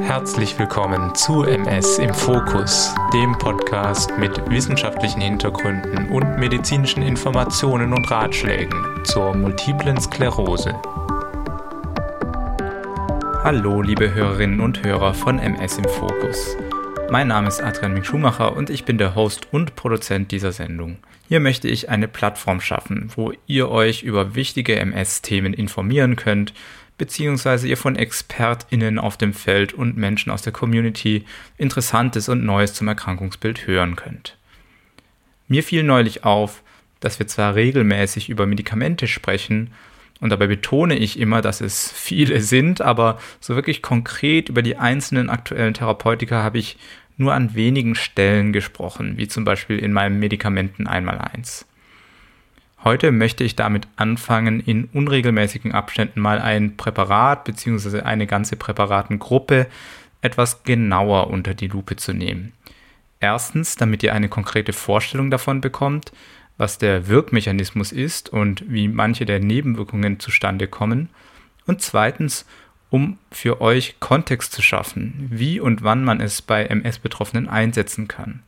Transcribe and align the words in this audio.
Herzlich 0.00 0.58
willkommen 0.58 1.14
zu 1.14 1.44
MS 1.44 1.98
im 1.98 2.12
Fokus, 2.12 2.94
dem 3.14 3.32
Podcast 3.38 4.10
mit 4.18 4.50
wissenschaftlichen 4.50 5.22
Hintergründen 5.22 6.10
und 6.10 6.38
medizinischen 6.38 7.02
Informationen 7.02 7.94
und 7.94 8.10
Ratschlägen 8.10 9.04
zur 9.04 9.34
multiplen 9.34 9.98
Sklerose. 9.98 10.74
Hallo, 13.42 13.80
liebe 13.80 14.12
Hörerinnen 14.12 14.60
und 14.60 14.84
Hörer 14.84 15.14
von 15.14 15.38
MS 15.38 15.78
im 15.78 15.84
Fokus. 15.84 16.56
Mein 17.12 17.28
Name 17.28 17.46
ist 17.46 17.62
Adrian 17.62 17.92
Mink 17.92 18.06
Schumacher 18.06 18.56
und 18.56 18.70
ich 18.70 18.86
bin 18.86 18.96
der 18.96 19.14
Host 19.14 19.46
und 19.50 19.76
Produzent 19.76 20.32
dieser 20.32 20.50
Sendung. 20.50 20.96
Hier 21.28 21.40
möchte 21.40 21.68
ich 21.68 21.90
eine 21.90 22.08
Plattform 22.08 22.62
schaffen, 22.62 23.10
wo 23.14 23.34
ihr 23.46 23.68
euch 23.68 24.02
über 24.02 24.34
wichtige 24.34 24.76
MS-Themen 24.76 25.52
informieren 25.52 26.16
könnt 26.16 26.54
beziehungsweise 26.96 27.68
ihr 27.68 27.76
von 27.76 27.96
ExpertInnen 27.96 28.98
auf 28.98 29.18
dem 29.18 29.34
Feld 29.34 29.74
und 29.74 29.94
Menschen 29.94 30.32
aus 30.32 30.40
der 30.40 30.54
Community 30.54 31.26
Interessantes 31.58 32.30
und 32.30 32.46
Neues 32.46 32.72
zum 32.72 32.88
Erkrankungsbild 32.88 33.66
hören 33.66 33.94
könnt. 33.94 34.38
Mir 35.48 35.62
fiel 35.62 35.82
neulich 35.82 36.24
auf, 36.24 36.62
dass 37.00 37.18
wir 37.18 37.26
zwar 37.26 37.54
regelmäßig 37.54 38.30
über 38.30 38.46
Medikamente 38.46 39.06
sprechen, 39.06 39.70
und 40.22 40.30
dabei 40.30 40.46
betone 40.46 40.94
ich 40.96 41.18
immer, 41.18 41.42
dass 41.42 41.60
es 41.60 41.90
viele 41.92 42.40
sind, 42.40 42.80
aber 42.80 43.18
so 43.40 43.56
wirklich 43.56 43.82
konkret 43.82 44.48
über 44.48 44.62
die 44.62 44.76
einzelnen 44.76 45.28
aktuellen 45.28 45.74
Therapeutika 45.74 46.44
habe 46.44 46.58
ich 46.58 46.78
nur 47.22 47.32
an 47.32 47.54
wenigen 47.54 47.94
Stellen 47.94 48.52
gesprochen, 48.52 49.16
wie 49.16 49.28
zum 49.28 49.44
Beispiel 49.44 49.78
in 49.78 49.92
meinem 49.92 50.18
Medikamenten 50.18 50.86
einmal 50.86 51.18
eins. 51.18 51.66
Heute 52.84 53.12
möchte 53.12 53.44
ich 53.44 53.54
damit 53.54 53.86
anfangen, 53.96 54.58
in 54.60 54.86
unregelmäßigen 54.92 55.72
Abständen 55.72 56.20
mal 56.20 56.40
ein 56.40 56.76
Präparat 56.76 57.44
bzw. 57.44 58.00
eine 58.00 58.26
ganze 58.26 58.56
Präparatengruppe 58.56 59.68
etwas 60.20 60.64
genauer 60.64 61.28
unter 61.28 61.54
die 61.54 61.68
Lupe 61.68 61.96
zu 61.96 62.12
nehmen. 62.12 62.52
Erstens, 63.20 63.76
damit 63.76 64.02
ihr 64.02 64.12
eine 64.12 64.28
konkrete 64.28 64.72
Vorstellung 64.72 65.30
davon 65.30 65.60
bekommt, 65.60 66.12
was 66.58 66.78
der 66.78 67.06
Wirkmechanismus 67.06 67.92
ist 67.92 68.28
und 68.28 68.64
wie 68.68 68.88
manche 68.88 69.26
der 69.26 69.38
Nebenwirkungen 69.38 70.18
zustande 70.18 70.66
kommen. 70.66 71.08
Und 71.66 71.82
zweitens, 71.82 72.46
um 72.92 73.16
für 73.30 73.62
euch 73.62 73.96
Kontext 74.00 74.52
zu 74.52 74.60
schaffen, 74.60 75.26
wie 75.30 75.58
und 75.58 75.82
wann 75.82 76.04
man 76.04 76.20
es 76.20 76.42
bei 76.42 76.66
MS-Betroffenen 76.66 77.48
einsetzen 77.48 78.06
kann. 78.06 78.42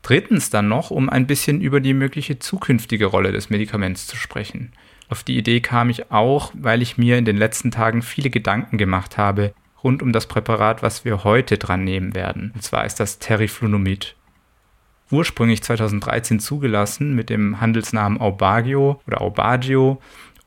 Drittens 0.00 0.48
dann 0.48 0.66
noch, 0.66 0.90
um 0.90 1.10
ein 1.10 1.26
bisschen 1.26 1.60
über 1.60 1.78
die 1.78 1.92
mögliche 1.92 2.38
zukünftige 2.38 3.04
Rolle 3.04 3.32
des 3.32 3.50
Medikaments 3.50 4.06
zu 4.06 4.16
sprechen. 4.16 4.72
Auf 5.10 5.22
die 5.22 5.36
Idee 5.36 5.60
kam 5.60 5.90
ich 5.90 6.10
auch, 6.10 6.52
weil 6.54 6.80
ich 6.80 6.96
mir 6.96 7.18
in 7.18 7.26
den 7.26 7.36
letzten 7.36 7.70
Tagen 7.70 8.00
viele 8.00 8.30
Gedanken 8.30 8.78
gemacht 8.78 9.18
habe 9.18 9.52
rund 9.84 10.02
um 10.02 10.12
das 10.12 10.26
Präparat, 10.26 10.82
was 10.82 11.04
wir 11.04 11.24
heute 11.24 11.58
dran 11.58 11.84
nehmen 11.84 12.14
werden. 12.14 12.52
Und 12.54 12.62
zwar 12.62 12.86
ist 12.86 12.98
das 12.98 13.18
Teriflunomid. 13.18 14.16
Ursprünglich 15.10 15.62
2013 15.62 16.40
zugelassen 16.40 17.14
mit 17.14 17.28
dem 17.28 17.60
Handelsnamen 17.60 18.20
Aubagio 18.20 19.02
oder 19.06 19.20
Aubagio 19.20 20.00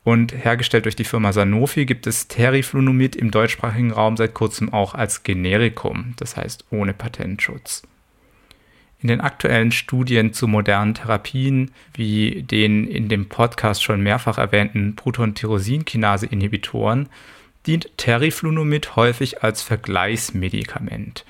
und 0.06 0.34
hergestellt 0.34 0.86
durch 0.86 0.96
die 0.96 1.04
Firma 1.04 1.34
Sanofi 1.34 1.86
gibt 1.86 2.08
es 2.08 2.30
Teriflunomid 2.30 3.18
im 3.18 3.32
deutschsprachigen 3.32 3.92
Raum 3.92 4.16
seit 4.16 4.34
kurzem 4.36 4.72
auch 4.72 4.94
als 4.94 5.24
Generikum, 5.24 6.14
das 6.18 6.38
heißt 6.38 6.66
ohne 6.70 6.94
Patentschutz. 6.94 7.82
In 9.02 9.08
den 9.08 9.20
aktuellen 9.20 9.72
Studien 9.72 10.32
zu 10.32 10.48
modernen 10.48 10.94
Therapien, 10.94 11.72
wie 11.96 12.44
den 12.44 12.86
in 12.88 13.10
dem 13.10 13.30
Podcast 13.30 13.82
schon 13.84 14.02
mehrfach 14.02 14.38
erwähnten 14.38 14.96
Proton-Tyrosinkinase-Inhibitoren, 14.96 17.10
dient 17.66 17.98
Teriflunomid 17.98 18.96
häufig 18.96 19.42
als 19.44 19.64
Vergleichsmedikament. 19.64 21.26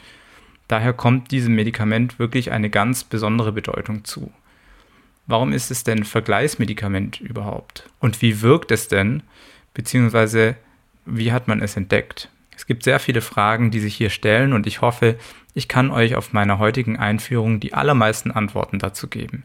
Daher 0.68 0.92
kommt 0.92 1.32
diesem 1.32 1.56
Medikament 1.56 2.20
wirklich 2.20 2.52
eine 2.52 2.70
ganz 2.70 3.06
besondere 3.06 3.54
Bedeutung 3.54 4.04
zu. 4.04 4.34
Warum 5.28 5.52
ist 5.52 5.72
es 5.72 5.84
denn 5.84 6.04
Vergleichsmedikament 6.04 7.20
überhaupt? 7.20 7.90
Und 8.00 8.22
wie 8.22 8.42
wirkt 8.42 8.72
es 8.72 8.88
denn? 8.88 9.24
Beziehungsweise 9.74 10.56
wie 11.06 11.32
hat 11.32 11.48
man 11.48 11.62
es 11.62 11.78
entdeckt? 11.78 12.30
Es 12.56 12.66
gibt 12.66 12.84
sehr 12.84 13.00
viele 13.00 13.22
Fragen, 13.22 13.72
die 13.72 13.80
sich 13.80 13.96
hier 13.96 14.10
stellen 14.10 14.54
und 14.54 14.66
ich 14.66 14.82
hoffe, 14.82 15.18
ich 15.54 15.68
kann 15.68 15.92
euch 15.92 16.16
auf 16.16 16.34
meiner 16.34 16.60
heutigen 16.60 16.98
Einführung 16.98 17.60
die 17.60 17.74
allermeisten 17.74 18.32
Antworten 18.32 18.80
dazu 18.80 19.08
geben. 19.08 19.44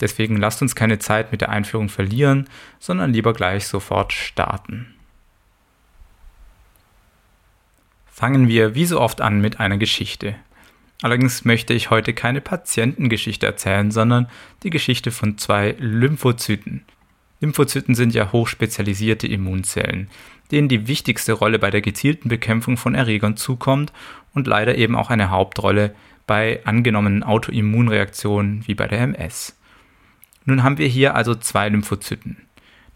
Deswegen 0.00 0.36
lasst 0.36 0.62
uns 0.62 0.74
keine 0.74 0.98
Zeit 0.98 1.30
mit 1.30 1.40
der 1.40 1.50
Einführung 1.50 1.88
verlieren, 1.88 2.48
sondern 2.78 3.12
lieber 3.12 3.32
gleich 3.32 3.66
sofort 3.66 4.12
starten. 4.12 4.94
Fangen 8.06 8.48
wir 8.48 8.74
wie 8.74 8.86
so 8.86 9.00
oft 9.00 9.20
an 9.20 9.40
mit 9.40 9.60
einer 9.60 9.78
Geschichte. 9.78 10.34
Allerdings 11.02 11.44
möchte 11.44 11.74
ich 11.74 11.90
heute 11.90 12.14
keine 12.14 12.40
Patientengeschichte 12.40 13.44
erzählen, 13.44 13.90
sondern 13.90 14.28
die 14.62 14.70
Geschichte 14.70 15.10
von 15.10 15.36
zwei 15.36 15.74
Lymphozyten. 15.78 16.84
Lymphozyten 17.40 17.96
sind 17.96 18.14
ja 18.14 18.30
hochspezialisierte 18.30 19.26
Immunzellen, 19.26 20.08
denen 20.52 20.68
die 20.68 20.86
wichtigste 20.86 21.32
Rolle 21.32 21.58
bei 21.58 21.70
der 21.70 21.80
gezielten 21.80 22.28
Bekämpfung 22.28 22.76
von 22.76 22.94
Erregern 22.94 23.36
zukommt 23.36 23.92
und 24.32 24.46
leider 24.46 24.78
eben 24.78 24.94
auch 24.94 25.10
eine 25.10 25.30
Hauptrolle 25.30 25.92
bei 26.28 26.60
angenommenen 26.64 27.24
Autoimmunreaktionen 27.24 28.66
wie 28.68 28.74
bei 28.74 28.86
der 28.86 29.00
MS. 29.00 29.58
Nun 30.44 30.62
haben 30.62 30.78
wir 30.78 30.86
hier 30.86 31.16
also 31.16 31.34
zwei 31.34 31.68
Lymphozyten. 31.68 32.36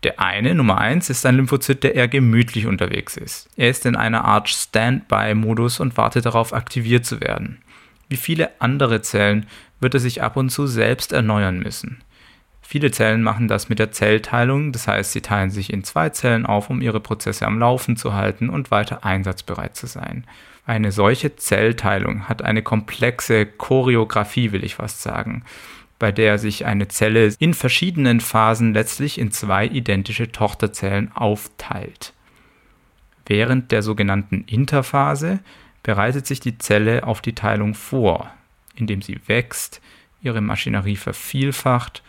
Der 0.05 0.21
eine, 0.21 0.55
Nummer 0.55 0.78
1, 0.78 1.11
ist 1.11 1.27
ein 1.27 1.37
Lymphozyt, 1.37 1.83
der 1.83 1.97
eher 1.97 2.06
gemütlich 2.06 2.67
unterwegs 2.67 3.17
ist. 3.17 3.49
Er 3.56 3.71
ist 3.71 3.84
in 3.84 3.97
einer 3.97 4.25
Art 4.25 4.49
Standby-Modus 4.49 5.81
und 5.81 5.97
wartet 5.97 6.27
darauf, 6.27 6.53
aktiviert 6.53 7.05
zu 7.05 7.21
werden. 7.21 7.59
Wie 8.09 8.17
viele 8.17 8.61
andere 8.61 9.03
Zellen 9.03 9.47
wird 9.81 9.94
er 9.94 10.00
sich 10.00 10.22
ab 10.22 10.37
und 10.37 10.50
zu 10.50 10.67
selbst 10.67 11.12
erneuern 11.12 11.59
müssen. 11.59 12.03
Viele 12.62 12.91
Zellen 12.91 13.22
machen 13.22 13.47
das 13.47 13.69
mit 13.69 13.78
der 13.78 13.93
Zellteilung, 13.93 14.72
das 14.72 14.89
heißt, 14.89 15.12
sie 15.12 15.21
teilen 15.21 15.50
sich 15.50 15.72
in 15.72 15.84
zwei 15.84 16.09
Zellen 16.09 16.47
auf, 16.47 16.69
um 16.69 16.81
ihre 16.81 16.99
Prozesse 16.99 17.47
am 17.47 17.61
Laufen 17.61 17.97
zu 17.97 18.12
halten 18.12 18.49
und 18.49 18.72
weiter 18.72 19.05
einsatzbereit 19.05 19.77
zu 19.77 19.87
sein. 19.87 20.25
Eine 20.67 20.91
solche 20.91 21.37
Zellteilung 21.37 22.28
hat 22.28 22.43
eine 22.43 22.62
komplexe 22.62 23.47
Choreografie, 23.47 24.50
will 24.50 24.65
ich 24.65 24.75
fast 24.75 25.00
sagen, 25.00 25.44
bei 26.00 26.11
der 26.11 26.38
sich 26.38 26.67
eine 26.67 26.88
Zelle 26.88 27.33
in 27.38 27.55
verschiedenen 27.55 28.21
Phasen 28.21 28.75
letztlich 28.75 29.19
in 29.19 29.31
zwei 29.31 29.67
identische 29.67 30.33
Tochterzellen 30.33 31.12
aufteilt. 31.15 32.15
Während 33.27 33.71
der 33.71 33.83
sogenannten 33.83 34.43
Interphase 34.49 35.38
bereitet 35.86 36.26
sich 36.26 36.41
die 36.41 36.58
Zelle 36.58 37.04
auf 37.04 37.20
die 37.20 37.36
Teilung 37.36 37.76
vor, 37.76 38.28
indem 38.74 39.02
sie 39.02 39.20
wächst, 39.28 39.80
ihre 40.20 40.41
Maschinerie 40.41 40.97
vervielfacht 40.97 42.02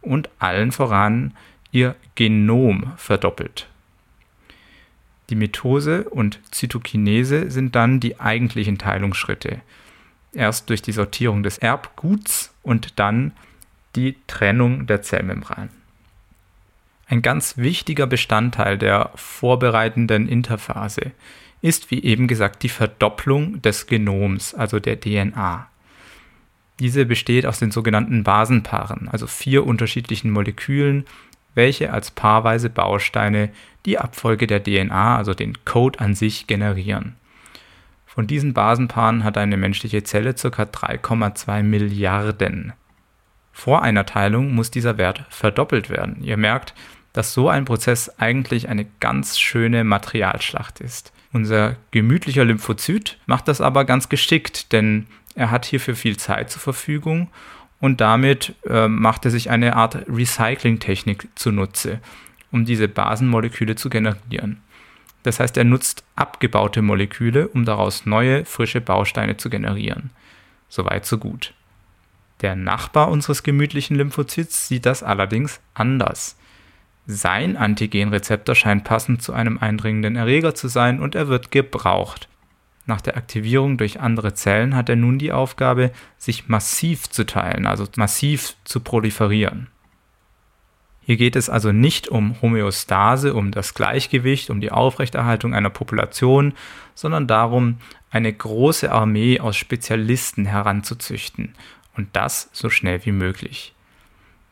und 0.00 0.30
allen 0.38 0.70
voran 0.70 1.34
ihr 1.72 1.96
Genom 2.14 2.92
verdoppelt. 2.96 3.66
Die 5.30 5.34
Mitose 5.34 6.08
und 6.08 6.38
Zytokinese 6.52 7.50
sind 7.50 7.74
dann 7.74 7.98
die 7.98 8.20
eigentlichen 8.20 8.78
Teilungsschritte. 8.78 9.60
Erst 10.32 10.70
durch 10.70 10.80
die 10.80 10.92
Sortierung 10.92 11.42
des 11.42 11.58
Erbguts 11.58 12.54
und 12.62 13.00
dann 13.00 13.32
die 13.96 14.16
Trennung 14.28 14.86
der 14.86 15.02
Zellmembran. 15.02 15.70
Ein 17.08 17.20
ganz 17.20 17.56
wichtiger 17.56 18.06
Bestandteil 18.06 18.78
der 18.78 19.10
vorbereitenden 19.16 20.28
Interphase 20.28 21.10
ist, 21.64 21.90
wie 21.90 22.02
eben 22.04 22.28
gesagt, 22.28 22.62
die 22.62 22.68
Verdopplung 22.68 23.62
des 23.62 23.86
Genoms, 23.86 24.52
also 24.52 24.80
der 24.80 25.00
DNA. 25.00 25.66
Diese 26.78 27.06
besteht 27.06 27.46
aus 27.46 27.58
den 27.58 27.70
sogenannten 27.70 28.22
Basenpaaren, 28.22 29.08
also 29.08 29.26
vier 29.26 29.64
unterschiedlichen 29.64 30.30
Molekülen, 30.30 31.06
welche 31.54 31.90
als 31.90 32.10
paarweise 32.10 32.68
Bausteine 32.68 33.48
die 33.86 33.98
Abfolge 33.98 34.46
der 34.46 34.62
DNA, 34.62 35.16
also 35.16 35.32
den 35.32 35.64
Code 35.64 36.00
an 36.00 36.14
sich, 36.14 36.46
generieren. 36.46 37.16
Von 38.04 38.26
diesen 38.26 38.52
Basenpaaren 38.52 39.24
hat 39.24 39.38
eine 39.38 39.56
menschliche 39.56 40.02
Zelle 40.02 40.34
ca. 40.34 40.48
3,2 40.48 41.62
Milliarden. 41.62 42.74
Vor 43.52 43.82
einer 43.82 44.04
Teilung 44.04 44.54
muss 44.54 44.70
dieser 44.70 44.98
Wert 44.98 45.24
verdoppelt 45.30 45.88
werden. 45.88 46.22
Ihr 46.22 46.36
merkt, 46.36 46.74
dass 47.14 47.32
so 47.32 47.48
ein 47.48 47.64
Prozess 47.64 48.10
eigentlich 48.18 48.68
eine 48.68 48.84
ganz 49.00 49.38
schöne 49.38 49.82
Materialschlacht 49.84 50.80
ist. 50.80 51.13
Unser 51.34 51.74
gemütlicher 51.90 52.44
Lymphozyt 52.44 53.18
macht 53.26 53.48
das 53.48 53.60
aber 53.60 53.84
ganz 53.84 54.08
geschickt, 54.08 54.72
denn 54.72 55.08
er 55.34 55.50
hat 55.50 55.64
hierfür 55.64 55.96
viel 55.96 56.16
Zeit 56.16 56.48
zur 56.48 56.62
Verfügung 56.62 57.28
und 57.80 58.00
damit 58.00 58.54
äh, 58.66 58.86
macht 58.86 59.24
er 59.24 59.32
sich 59.32 59.50
eine 59.50 59.74
Art 59.74 60.06
Recycling-Technik 60.08 61.26
zunutze, 61.34 61.98
um 62.52 62.64
diese 62.64 62.86
Basenmoleküle 62.86 63.74
zu 63.74 63.90
generieren. 63.90 64.62
Das 65.24 65.40
heißt, 65.40 65.56
er 65.56 65.64
nutzt 65.64 66.04
abgebaute 66.14 66.82
Moleküle, 66.82 67.48
um 67.48 67.64
daraus 67.64 68.06
neue, 68.06 68.44
frische 68.44 68.80
Bausteine 68.80 69.36
zu 69.36 69.50
generieren. 69.50 70.10
Soweit, 70.68 71.04
so 71.04 71.18
gut. 71.18 71.52
Der 72.42 72.54
Nachbar 72.54 73.08
unseres 73.08 73.42
gemütlichen 73.42 73.96
Lymphozyts 73.96 74.68
sieht 74.68 74.86
das 74.86 75.02
allerdings 75.02 75.58
anders. 75.74 76.36
Sein 77.06 77.56
Antigenrezeptor 77.56 78.54
scheint 78.54 78.84
passend 78.84 79.22
zu 79.22 79.32
einem 79.34 79.58
eindringenden 79.58 80.16
Erreger 80.16 80.54
zu 80.54 80.68
sein 80.68 81.00
und 81.00 81.14
er 81.14 81.28
wird 81.28 81.50
gebraucht. 81.50 82.28
Nach 82.86 83.00
der 83.00 83.16
Aktivierung 83.16 83.78
durch 83.78 84.00
andere 84.00 84.34
Zellen 84.34 84.74
hat 84.74 84.88
er 84.88 84.96
nun 84.96 85.18
die 85.18 85.32
Aufgabe, 85.32 85.90
sich 86.18 86.48
massiv 86.48 87.08
zu 87.08 87.24
teilen, 87.24 87.66
also 87.66 87.86
massiv 87.96 88.56
zu 88.64 88.80
proliferieren. 88.80 89.68
Hier 91.06 91.16
geht 91.16 91.36
es 91.36 91.50
also 91.50 91.72
nicht 91.72 92.08
um 92.08 92.40
Homöostase, 92.40 93.34
um 93.34 93.50
das 93.50 93.74
Gleichgewicht, 93.74 94.48
um 94.48 94.62
die 94.62 94.72
Aufrechterhaltung 94.72 95.54
einer 95.54 95.68
Population, 95.68 96.54
sondern 96.94 97.26
darum, 97.26 97.76
eine 98.10 98.32
große 98.32 98.90
Armee 98.90 99.40
aus 99.40 99.56
Spezialisten 99.56 100.46
heranzuzüchten 100.46 101.54
und 101.96 102.08
das 102.14 102.48
so 102.52 102.70
schnell 102.70 103.04
wie 103.04 103.12
möglich. 103.12 103.73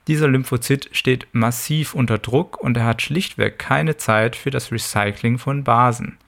Dieser 0.09 0.29
Lymphozyt 0.29 0.89
steht 0.93 1.29
massiv 1.33 1.95
unter 1.95 2.19
Druck 2.19 2.59
und 2.59 2.77
er 2.77 2.85
hat 2.85 3.03
schlichtweg 3.03 3.59
keine 3.59 3.97
Zeit 3.97 4.35
für 4.35 4.51
das 4.51 4.73
Recycling 4.73 5.39
von 5.39 5.63
Basen. 5.63 6.19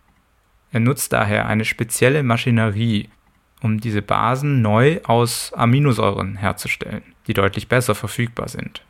Er 0.70 0.80
nutzt 0.80 1.12
daher 1.12 1.46
eine 1.46 1.64
spezielle 1.64 2.22
Maschinerie, 2.22 3.08
um 3.62 3.80
diese 3.80 4.02
Basen 4.02 4.62
neu 4.62 5.00
aus 5.04 5.52
Aminosäuren 5.54 6.36
herzustellen, 6.36 7.02
die 7.26 7.34
deutlich 7.34 7.68
besser 7.68 7.94
verfügbar 7.94 8.48
sind. 8.48 8.82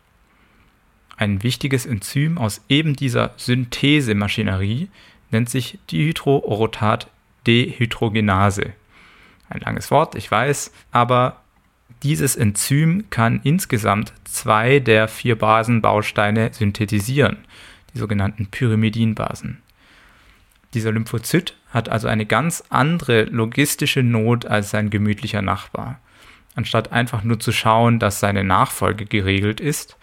Ein 1.16 1.42
wichtiges 1.42 1.86
Enzym 1.86 2.38
aus 2.38 2.62
eben 2.68 2.94
dieser 2.96 3.32
Synthesemaschinerie 3.36 4.88
nennt 5.30 5.48
sich 5.48 5.78
Dihydroorotat-Dehydrogenase. 5.90 8.72
Ein 9.48 9.60
langes 9.60 9.90
Wort, 9.90 10.16
ich 10.16 10.30
weiß, 10.30 10.72
aber 10.90 11.43
dieses 12.04 12.36
Enzym 12.36 13.04
kann 13.08 13.40
insgesamt 13.44 14.12
zwei 14.24 14.78
der 14.78 15.08
vier 15.08 15.36
Basenbausteine 15.36 16.52
synthetisieren, 16.52 17.38
die 17.94 17.98
sogenannten 17.98 18.46
Pyrimidinbasen. 18.46 19.62
Dieser 20.74 20.92
Lymphozyt 20.92 21.56
hat 21.70 21.88
also 21.88 22.06
eine 22.06 22.26
ganz 22.26 22.62
andere 22.68 23.24
logistische 23.24 24.02
Not 24.02 24.44
als 24.44 24.70
sein 24.70 24.90
gemütlicher 24.90 25.40
Nachbar. 25.40 25.98
Anstatt 26.54 26.92
einfach 26.92 27.24
nur 27.24 27.40
zu 27.40 27.52
schauen, 27.52 27.98
dass 27.98 28.20
seine 28.20 28.44
Nachfolge 28.44 29.06
geregelt 29.06 29.60
ist, 29.60 29.96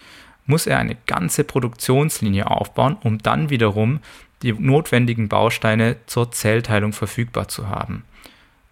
muss 0.44 0.66
er 0.66 0.78
eine 0.78 0.96
ganze 1.06 1.44
Produktionslinie 1.44 2.50
aufbauen, 2.50 2.96
um 3.02 3.18
dann 3.18 3.48
wiederum 3.48 4.00
die 4.42 4.52
notwendigen 4.52 5.28
Bausteine 5.28 5.96
zur 6.06 6.32
Zellteilung 6.32 6.92
verfügbar 6.92 7.46
zu 7.46 7.68
haben. 7.68 8.02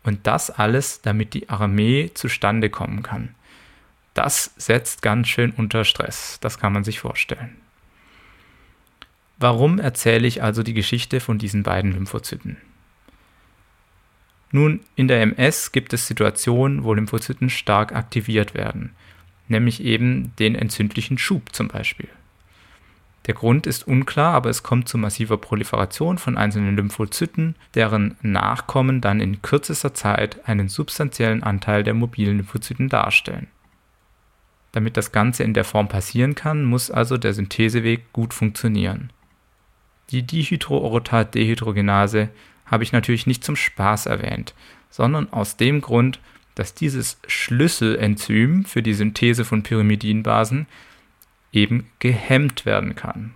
Und 0.03 0.27
das 0.27 0.51
alles, 0.51 1.03
damit 1.03 1.35
die 1.35 1.49
Armee 1.49 2.11
zustande 2.15 2.71
kommen 2.71 3.03
kann. 3.03 3.35
Das 4.15 4.53
setzt 4.57 5.03
ganz 5.03 5.29
schön 5.29 5.51
unter 5.53 5.85
Stress, 5.85 6.39
das 6.41 6.59
kann 6.59 6.73
man 6.73 6.85
sich 6.85 7.01
vorstellen. 7.01 7.57
Warum 9.39 9.79
erzähle 9.79 10.27
ich 10.27 10.43
also 10.43 10.63
die 10.63 10.75
Geschichte 10.75 11.21
von 11.21 11.39
diesen 11.39 11.63
beiden 11.63 11.93
Lymphozyten? 11.93 12.57
Nun, 14.53 14.81
in 14.97 15.07
der 15.07 15.23
MS 15.23 15.73
gibt 15.73 15.93
es 15.93 16.07
Situationen, 16.07 16.83
wo 16.83 16.93
Lymphozyten 16.93 17.51
stark 17.51 17.95
aktiviert 17.95 18.55
werden 18.55 18.95
nämlich 19.51 19.83
eben 19.83 20.35
den 20.39 20.55
entzündlichen 20.55 21.19
Schub 21.19 21.53
zum 21.53 21.69
Beispiel. 21.69 22.09
Der 23.27 23.35
Grund 23.35 23.67
ist 23.67 23.87
unklar, 23.87 24.35
aber 24.35 24.49
es 24.49 24.63
kommt 24.63 24.89
zu 24.89 24.97
massiver 24.97 25.37
Proliferation 25.37 26.19
von 26.19 26.39
einzelnen 26.39 26.77
Lymphozyten, 26.77 27.55
deren 27.75 28.17
Nachkommen 28.23 29.01
dann 29.01 29.21
in 29.21 29.43
kürzester 29.43 29.93
Zeit 29.93 30.49
einen 30.49 30.69
substanziellen 30.69 31.43
Anteil 31.43 31.85
der 31.85 31.95
mobilen 31.95 32.39
Lymphozyten 32.39 32.89
darstellen. 32.89 33.49
Damit 34.73 34.97
das 34.97 35.13
Ganze 35.13 35.43
in 35.43 35.53
der 35.53 35.65
Form 35.65 35.89
passieren 35.89 36.35
kann, 36.35 36.65
muss 36.65 36.91
also 36.91 37.19
der 37.19 37.35
Syntheseweg 37.35 38.13
gut 38.13 38.33
funktionieren. 38.33 39.13
Die 40.11 40.23
Dihydroorotat-Dehydrogenase 40.23 42.31
habe 42.67 42.85
ich 42.85 42.93
natürlich 42.93 43.27
nicht 43.27 43.45
zum 43.45 43.57
Spaß 43.57 44.07
erwähnt, 44.07 44.55
sondern 44.89 45.33
aus 45.33 45.57
dem 45.57 45.81
Grund, 45.81 46.21
dass 46.55 46.75
dieses 46.75 47.19
Schlüsselenzym 47.27 48.65
für 48.65 48.83
die 48.83 48.95
Synthese 48.95 49.45
von 49.45 49.63
Pyrimidinbasen 49.63 50.67
eben 51.53 51.91
gehemmt 51.99 52.67
werden 52.67 52.95
kann. 52.95 53.33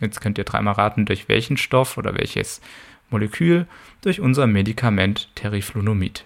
Jetzt 0.00 0.20
könnt 0.20 0.38
ihr 0.38 0.44
dreimal 0.44 0.74
raten, 0.74 1.06
durch 1.06 1.28
welchen 1.28 1.56
Stoff 1.56 1.96
oder 1.98 2.14
welches 2.14 2.60
Molekül, 3.10 3.66
durch 4.02 4.20
unser 4.20 4.46
Medikament 4.46 5.34
Teriflunomid. 5.34 6.24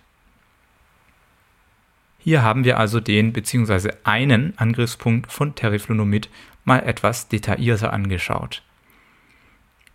Hier 2.19 2.43
haben 2.43 2.65
wir 2.65 2.79
also 2.79 3.01
den 3.01 3.33
bzw. 3.33 3.93
einen 4.05 4.53
Angriffspunkt 4.59 5.33
von 5.33 5.55
Teriflunomid 5.55 6.29
mal 6.65 6.81
etwas 6.81 7.29
detaillierter 7.29 7.93
angeschaut. 7.93 8.63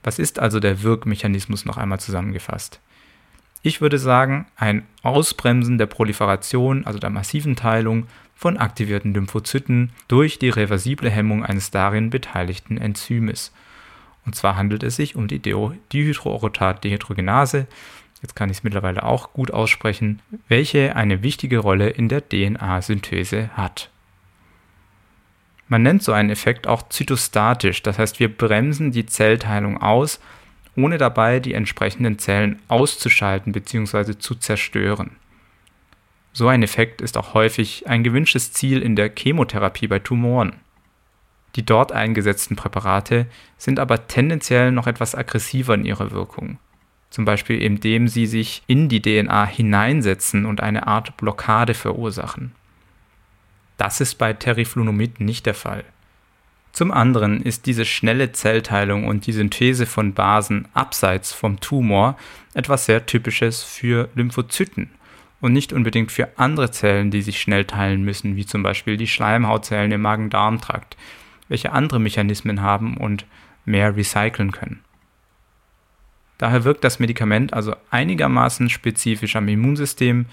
Was 0.04 0.20
ist 0.20 0.40
also 0.40 0.60
der 0.60 0.84
Wirkmechanismus 0.84 1.66
noch 1.66 1.78
einmal 1.78 2.00
zusammengefasst? 2.00 2.82
Ich 3.66 3.80
würde 3.80 3.98
sagen, 3.98 4.46
ein 4.58 4.86
Ausbremsen 5.04 5.78
der 5.78 5.86
Proliferation, 5.86 6.86
also 6.86 7.00
der 7.00 7.10
massiven 7.10 7.56
Teilung 7.56 8.08
von 8.36 8.58
aktivierten 8.58 9.14
Lymphozyten 9.14 9.94
durch 10.10 10.38
die 10.38 10.50
reversible 10.50 11.10
Hemmung 11.10 11.46
eines 11.46 11.72
darin 11.72 12.10
beteiligten 12.10 12.78
Enzymes. 12.78 13.54
Und 14.26 14.36
zwar 14.36 14.58
handelt 14.58 14.84
es 14.84 14.98
sich 14.98 15.16
um 15.16 15.30
die 15.30 15.40
Dihydroorotat-Dehydrogenase, 15.40 17.68
jetzt 18.22 18.36
kann 18.36 18.50
ich 18.50 18.58
es 18.58 18.64
mittlerweile 18.64 19.04
auch 19.04 19.32
gut 19.32 19.52
aussprechen, 19.52 20.22
welche 20.50 20.98
eine 20.98 21.24
wichtige 21.24 21.60
Rolle 21.60 21.90
in 21.90 22.10
der 22.10 22.28
DNA-Synthese 22.28 23.52
hat. 23.54 23.90
Man 25.70 25.84
nennt 25.84 26.04
so 26.04 26.12
einen 26.12 26.30
Effekt 26.30 26.68
auch 26.68 26.90
zytostatisch, 26.90 27.82
das 27.82 27.98
heißt 27.98 28.20
wir 28.20 28.28
bremsen 28.28 28.92
die 28.92 29.06
Zellteilung 29.06 29.82
aus 29.82 30.20
ohne 30.76 30.98
dabei 30.98 31.40
die 31.40 31.54
entsprechenden 31.54 32.20
Zellen 32.20 32.62
auszuschalten 32.68 33.52
bzw. 33.54 34.18
zu 34.18 34.36
zerstören. 34.36 35.18
So 36.32 36.48
ein 36.48 36.64
Effekt 36.64 37.02
ist 37.02 37.16
auch 37.18 37.36
häufig 37.36 37.88
ein 37.88 38.04
gewünschtes 38.04 38.54
Ziel 38.54 38.82
in 38.82 38.96
der 38.96 39.12
Chemotherapie 39.16 39.88
bei 39.88 40.00
Tumoren. 40.00 40.54
Die 41.56 41.64
dort 41.64 41.92
eingesetzten 41.92 42.56
Präparate 42.56 43.28
sind 43.58 43.80
aber 43.80 44.08
tendenziell 44.08 44.72
noch 44.72 44.88
etwas 44.88 45.14
aggressiver 45.14 45.76
in 45.76 45.86
ihrer 45.86 46.10
Wirkung, 46.10 46.58
zum 47.12 47.26
Beispiel 47.26 47.62
indem 47.62 48.08
sie 48.08 48.26
sich 48.26 48.64
in 48.66 48.90
die 48.90 49.02
DNA 49.02 49.46
hineinsetzen 49.46 50.48
und 50.48 50.62
eine 50.62 50.88
Art 50.88 51.16
Blockade 51.18 51.76
verursachen. 51.76 52.54
Das 53.78 54.02
ist 54.02 54.16
bei 54.16 54.34
Teriflunomid 54.34 55.20
nicht 55.20 55.46
der 55.46 55.54
Fall. 55.54 55.84
Zum 56.74 56.92
anderen 56.92 57.40
ist 57.40 57.68
diese 57.68 57.86
schnelle 57.86 58.32
Zellteilung 58.32 59.06
und 59.06 59.28
die 59.28 59.32
Synthese 59.32 59.86
von 59.86 60.16
Basen 60.16 60.68
abseits 60.74 61.32
vom 61.32 61.60
Tumor 61.60 62.18
etwas 62.56 62.88
sehr 62.88 63.06
Typisches 63.06 63.62
für 63.62 64.10
Lymphozyten 64.16 64.90
und 65.40 65.54
nicht 65.54 65.72
unbedingt 65.72 66.12
für 66.12 66.30
andere 66.40 66.72
Zellen, 66.72 67.12
die 67.12 67.22
sich 67.22 67.40
schnell 67.40 67.66
teilen 67.66 68.04
müssen, 68.04 68.36
wie 68.36 68.48
zum 68.48 68.64
Beispiel 68.64 68.98
die 68.98 69.06
Schleimhautzellen 69.06 69.92
im 69.92 70.02
Magen-Darm-Trakt, 70.02 70.98
welche 71.48 71.74
andere 71.74 72.00
Mechanismen 72.00 72.64
haben 72.64 72.98
und 72.98 73.28
mehr 73.66 73.96
recyceln 73.96 74.52
können. 74.52 74.84
Daher 76.40 76.64
wirkt 76.64 76.84
das 76.84 76.98
Medikament 76.98 77.54
also 77.54 77.76
einigermaßen 77.92 78.72
spezifisch 78.72 79.36
am 79.36 79.48
Immunsystem, 79.48 80.26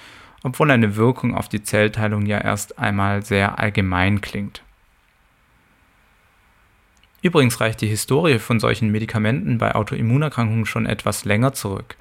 obwohl 0.42 0.70
eine 0.70 0.96
Wirkung 0.96 1.34
auf 1.34 1.50
die 1.50 1.62
Zellteilung 1.62 2.24
ja 2.24 2.38
erst 2.38 2.78
einmal 2.78 3.22
sehr 3.22 3.58
allgemein 3.58 4.22
klingt. 4.22 4.62
Übrigens 7.22 7.60
reicht 7.60 7.80
die 7.80 7.86
Historie 7.86 8.38
von 8.38 8.60
solchen 8.60 8.90
Medikamenten 8.90 9.58
bei 9.58 9.74
Autoimmunerkrankungen 9.74 10.66
schon 10.66 10.86
etwas 10.86 11.24
länger 11.24 11.52
zurück. 11.52 11.96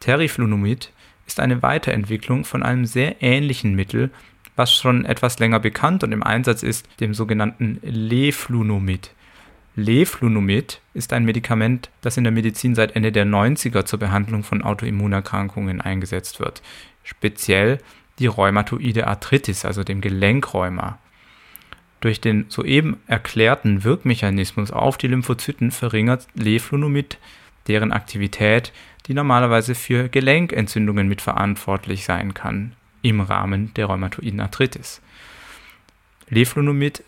Teriflunomid 0.00 0.92
ist 1.26 1.40
eine 1.40 1.62
Weiterentwicklung 1.62 2.44
von 2.44 2.62
einem 2.62 2.84
sehr 2.84 3.22
ähnlichen 3.22 3.74
Mittel, 3.74 4.10
was 4.54 4.74
schon 4.74 5.04
etwas 5.04 5.38
länger 5.38 5.60
bekannt 5.60 6.04
und 6.04 6.12
im 6.12 6.22
Einsatz 6.22 6.62
ist, 6.62 6.88
dem 7.00 7.12
sogenannten 7.12 7.78
Leflunomid. 7.82 9.10
Leflunomid 9.74 10.80
ist 10.94 11.12
ein 11.12 11.24
Medikament, 11.24 11.90
das 12.00 12.16
in 12.16 12.24
der 12.24 12.32
Medizin 12.32 12.74
seit 12.74 12.96
Ende 12.96 13.12
der 13.12 13.26
90er 13.26 13.84
zur 13.84 13.98
Behandlung 13.98 14.42
von 14.42 14.62
Autoimmunerkrankungen 14.62 15.82
eingesetzt 15.82 16.40
wird, 16.40 16.62
speziell 17.02 17.78
die 18.18 18.26
rheumatoide 18.26 19.06
Arthritis, 19.06 19.66
also 19.66 19.84
dem 19.84 20.00
Gelenkrheuma. 20.00 20.98
Durch 22.00 22.20
den 22.20 22.46
soeben 22.48 22.98
erklärten 23.06 23.84
Wirkmechanismus 23.84 24.70
auf 24.70 24.98
die 24.98 25.08
Lymphozyten 25.08 25.70
verringert 25.70 26.26
Leflunomid 26.34 27.18
deren 27.68 27.92
Aktivität, 27.92 28.72
die 29.06 29.14
normalerweise 29.14 29.74
für 29.74 30.08
Gelenkentzündungen 30.08 31.08
mitverantwortlich 31.08 32.04
sein 32.04 32.34
kann 32.34 32.72
im 33.02 33.20
Rahmen 33.20 33.72
der 33.74 33.86
rheumatoiden 33.86 34.40
Arthritis. 34.40 35.00
Leflunomid 36.28 37.04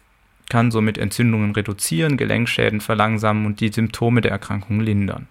kann 0.48 0.70
somit 0.70 0.96
Entzündungen 0.96 1.52
reduzieren, 1.52 2.16
Gelenkschäden 2.16 2.80
verlangsamen 2.80 3.46
und 3.46 3.60
die 3.60 3.68
Symptome 3.68 4.20
der 4.20 4.30
Erkrankung 4.30 4.80
lindern. 4.80 5.28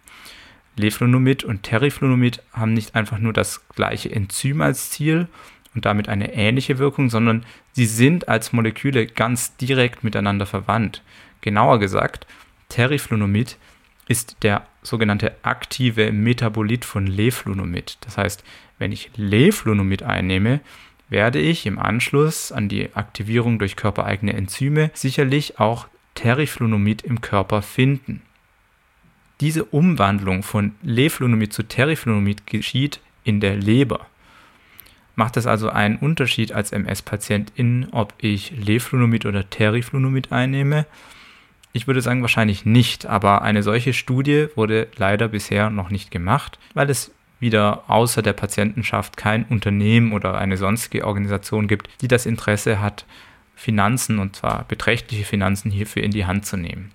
Leflunomid 0.75 1.43
und 1.43 1.63
Teriflunomid 1.63 2.43
haben 2.53 2.73
nicht 2.73 2.93
einfach 2.93 3.17
nur 3.17 3.33
das 3.33 3.67
gleiche 3.69 4.11
Enzym 4.11 4.61
als 4.61 4.91
Ziel 4.91 5.27
und 5.77 5.85
damit 5.85 6.09
eine 6.09 6.33
ähnliche 6.33 6.79
Wirkung, 6.79 7.11
sondern 7.11 7.45
sie 7.71 7.85
sind 7.85 8.27
als 8.27 8.51
Moleküle 8.51 9.05
ganz 9.05 9.55
direkt 9.57 10.03
miteinander 10.03 10.47
verwandt. 10.47 11.03
Genauer 11.41 11.77
gesagt, 11.77 12.25
Teriflunomid 12.67 13.57
ist 14.07 14.37
der 14.41 14.65
sogenannte 14.81 15.35
aktive 15.43 16.11
Metabolit 16.11 16.83
von 16.83 17.05
Leflunomid. 17.05 17.99
Das 18.01 18.17
heißt, 18.17 18.43
wenn 18.79 18.91
ich 18.91 19.11
Leflunomid 19.17 20.01
einnehme, 20.01 20.61
werde 21.09 21.37
ich 21.37 21.67
im 21.67 21.77
Anschluss 21.77 22.51
an 22.51 22.69
die 22.69 22.95
Aktivierung 22.95 23.59
durch 23.59 23.75
körpereigene 23.75 24.33
Enzyme 24.33 24.89
sicherlich 24.95 25.59
auch 25.59 25.87
Teriflunomid 26.15 27.03
im 27.03 27.21
Körper 27.21 27.61
finden. 27.61 28.23
Diese 29.41 29.63
Umwandlung 29.63 30.41
von 30.41 30.73
Leflunomid 30.81 31.53
zu 31.53 31.61
Teriflunomid 31.61 32.47
geschieht 32.47 32.99
in 33.23 33.41
der 33.41 33.55
Leber. 33.55 34.07
Macht 35.17 35.35
es 35.35 35.47
also 35.47 35.69
einen 35.69 35.97
Unterschied 35.97 36.51
als 36.51 36.71
MS-Patientin, 36.71 37.87
ob 37.91 38.13
ich 38.19 38.51
Leflunomid 38.51 39.25
oder 39.25 39.49
Teriflunomid 39.49 40.31
einnehme? 40.31 40.85
Ich 41.73 41.87
würde 41.87 42.03
sagen 42.03 42.21
wahrscheinlich 42.21 42.65
nicht, 42.65 43.07
aber 43.07 43.41
eine 43.41 43.63
solche 43.63 43.93
Studie 43.93 44.45
wurde 44.55 44.87
leider 44.95 45.27
bisher 45.27 45.71
noch 45.71 45.89
nicht 45.89 46.11
gemacht, 46.11 46.59
weil 46.75 46.91
es 46.91 47.11
wieder 47.39 47.83
außer 47.87 48.21
der 48.21 48.33
Patientenschaft 48.33 49.17
kein 49.17 49.45
Unternehmen 49.45 50.13
oder 50.13 50.37
eine 50.37 50.55
sonstige 50.55 51.07
Organisation 51.07 51.67
gibt, 51.67 51.89
die 52.01 52.07
das 52.07 52.27
Interesse 52.27 52.79
hat, 52.79 53.05
Finanzen 53.55 54.19
und 54.19 54.35
zwar 54.35 54.65
beträchtliche 54.65 55.25
Finanzen 55.25 55.71
hierfür 55.71 56.03
in 56.03 56.11
die 56.11 56.27
Hand 56.27 56.45
zu 56.45 56.57
nehmen. 56.57 56.91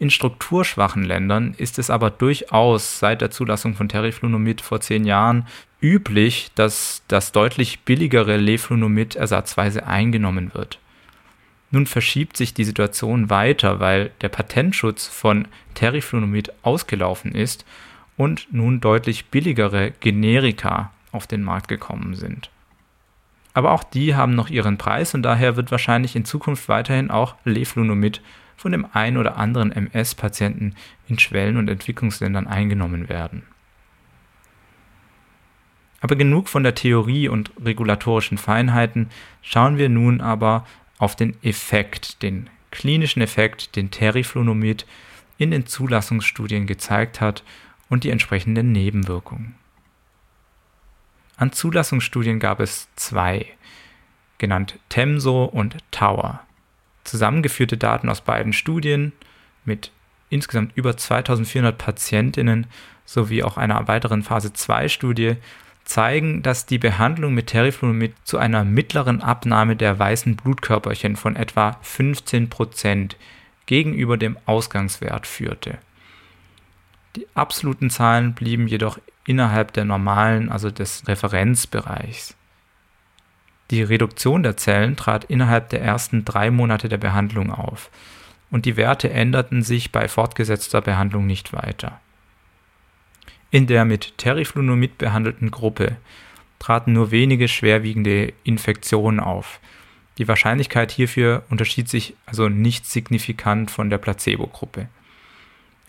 In 0.00 0.10
strukturschwachen 0.10 1.04
Ländern 1.04 1.54
ist 1.58 1.78
es 1.78 1.90
aber 1.90 2.10
durchaus 2.10 2.98
seit 2.98 3.20
der 3.20 3.30
Zulassung 3.30 3.74
von 3.74 3.88
Teriflunomid 3.88 4.62
vor 4.62 4.80
zehn 4.80 5.04
Jahren 5.04 5.46
üblich, 5.82 6.50
dass 6.54 7.02
das 7.08 7.32
deutlich 7.32 7.80
billigere 7.80 8.36
Leflunomid 8.36 9.16
ersatzweise 9.16 9.86
eingenommen 9.86 10.52
wird. 10.54 10.78
Nun 11.70 11.86
verschiebt 11.86 12.36
sich 12.36 12.52
die 12.52 12.64
Situation 12.64 13.30
weiter, 13.30 13.78
weil 13.78 14.10
der 14.20 14.28
Patentschutz 14.28 15.06
von 15.06 15.46
Teriflunomid 15.74 16.52
ausgelaufen 16.62 17.32
ist 17.32 17.64
und 18.16 18.48
nun 18.50 18.80
deutlich 18.80 19.26
billigere 19.26 19.92
Generika 19.92 20.90
auf 21.12 21.26
den 21.26 21.42
Markt 21.42 21.68
gekommen 21.68 22.14
sind. 22.14 22.50
Aber 23.54 23.72
auch 23.72 23.84
die 23.84 24.14
haben 24.14 24.34
noch 24.34 24.48
ihren 24.48 24.78
Preis 24.78 25.14
und 25.14 25.22
daher 25.22 25.56
wird 25.56 25.70
wahrscheinlich 25.70 26.16
in 26.16 26.24
Zukunft 26.24 26.68
weiterhin 26.68 27.10
auch 27.10 27.34
Leflunomid 27.44 28.20
von 28.56 28.72
dem 28.72 28.86
einen 28.92 29.16
oder 29.16 29.36
anderen 29.36 29.72
MS-Patienten 29.72 30.74
in 31.08 31.18
Schwellen- 31.18 31.56
und 31.56 31.68
Entwicklungsländern 31.68 32.46
eingenommen 32.46 33.08
werden. 33.08 33.42
Aber 36.00 36.16
genug 36.16 36.48
von 36.48 36.62
der 36.62 36.74
Theorie 36.74 37.28
und 37.28 37.52
regulatorischen 37.62 38.38
Feinheiten, 38.38 39.10
schauen 39.42 39.76
wir 39.76 39.88
nun 39.88 40.20
aber 40.20 40.66
auf 40.98 41.14
den 41.14 41.36
Effekt, 41.42 42.22
den 42.22 42.48
klinischen 42.70 43.22
Effekt, 43.22 43.76
den 43.76 43.90
Teriflunomid 43.90 44.86
in 45.38 45.50
den 45.50 45.66
Zulassungsstudien 45.66 46.66
gezeigt 46.66 47.20
hat 47.20 47.42
und 47.88 48.04
die 48.04 48.10
entsprechenden 48.10 48.72
Nebenwirkungen. 48.72 49.54
An 51.36 51.52
Zulassungsstudien 51.52 52.38
gab 52.38 52.60
es 52.60 52.88
zwei, 52.96 53.46
genannt 54.38 54.78
TEMSO 54.90 55.44
und 55.44 55.78
Tower. 55.90 56.40
Zusammengeführte 57.04 57.78
Daten 57.78 58.08
aus 58.10 58.20
beiden 58.20 58.52
Studien 58.52 59.12
mit 59.64 59.90
insgesamt 60.28 60.76
über 60.76 60.96
2400 60.96 61.76
Patientinnen 61.76 62.66
sowie 63.04 63.42
auch 63.42 63.56
einer 63.56 63.88
weiteren 63.88 64.22
Phase 64.22 64.52
2 64.52 64.88
Studie 64.88 65.36
zeigen, 65.90 66.42
dass 66.42 66.66
die 66.66 66.78
Behandlung 66.78 67.34
mit 67.34 67.48
Teriflunomid 67.48 68.14
zu 68.24 68.38
einer 68.38 68.64
mittleren 68.64 69.22
Abnahme 69.22 69.74
der 69.74 69.98
weißen 69.98 70.36
Blutkörperchen 70.36 71.16
von 71.16 71.34
etwa 71.34 71.76
15% 71.84 73.16
gegenüber 73.66 74.16
dem 74.16 74.38
Ausgangswert 74.46 75.26
führte. 75.26 75.78
Die 77.16 77.26
absoluten 77.34 77.90
Zahlen 77.90 78.34
blieben 78.34 78.68
jedoch 78.68 79.00
innerhalb 79.26 79.72
der 79.72 79.84
normalen, 79.84 80.48
also 80.48 80.70
des 80.70 81.08
Referenzbereichs. 81.08 82.36
Die 83.72 83.82
Reduktion 83.82 84.44
der 84.44 84.56
Zellen 84.56 84.96
trat 84.96 85.24
innerhalb 85.24 85.70
der 85.70 85.82
ersten 85.82 86.24
drei 86.24 86.52
Monate 86.52 86.88
der 86.88 86.98
Behandlung 86.98 87.52
auf 87.52 87.90
und 88.50 88.64
die 88.64 88.76
Werte 88.76 89.10
änderten 89.10 89.62
sich 89.62 89.90
bei 89.90 90.06
fortgesetzter 90.08 90.80
Behandlung 90.80 91.26
nicht 91.26 91.52
weiter. 91.52 92.00
In 93.50 93.66
der 93.66 93.84
mit 93.84 94.16
Teriflunomid 94.16 94.98
behandelten 94.98 95.50
Gruppe 95.50 95.96
traten 96.58 96.92
nur 96.92 97.10
wenige 97.10 97.48
schwerwiegende 97.48 98.32
Infektionen 98.44 99.18
auf. 99.18 99.60
Die 100.18 100.28
Wahrscheinlichkeit 100.28 100.92
hierfür 100.92 101.42
unterschied 101.48 101.88
sich 101.88 102.14
also 102.26 102.48
nicht 102.48 102.86
signifikant 102.86 103.70
von 103.70 103.90
der 103.90 103.98
Placebo-Gruppe. 103.98 104.88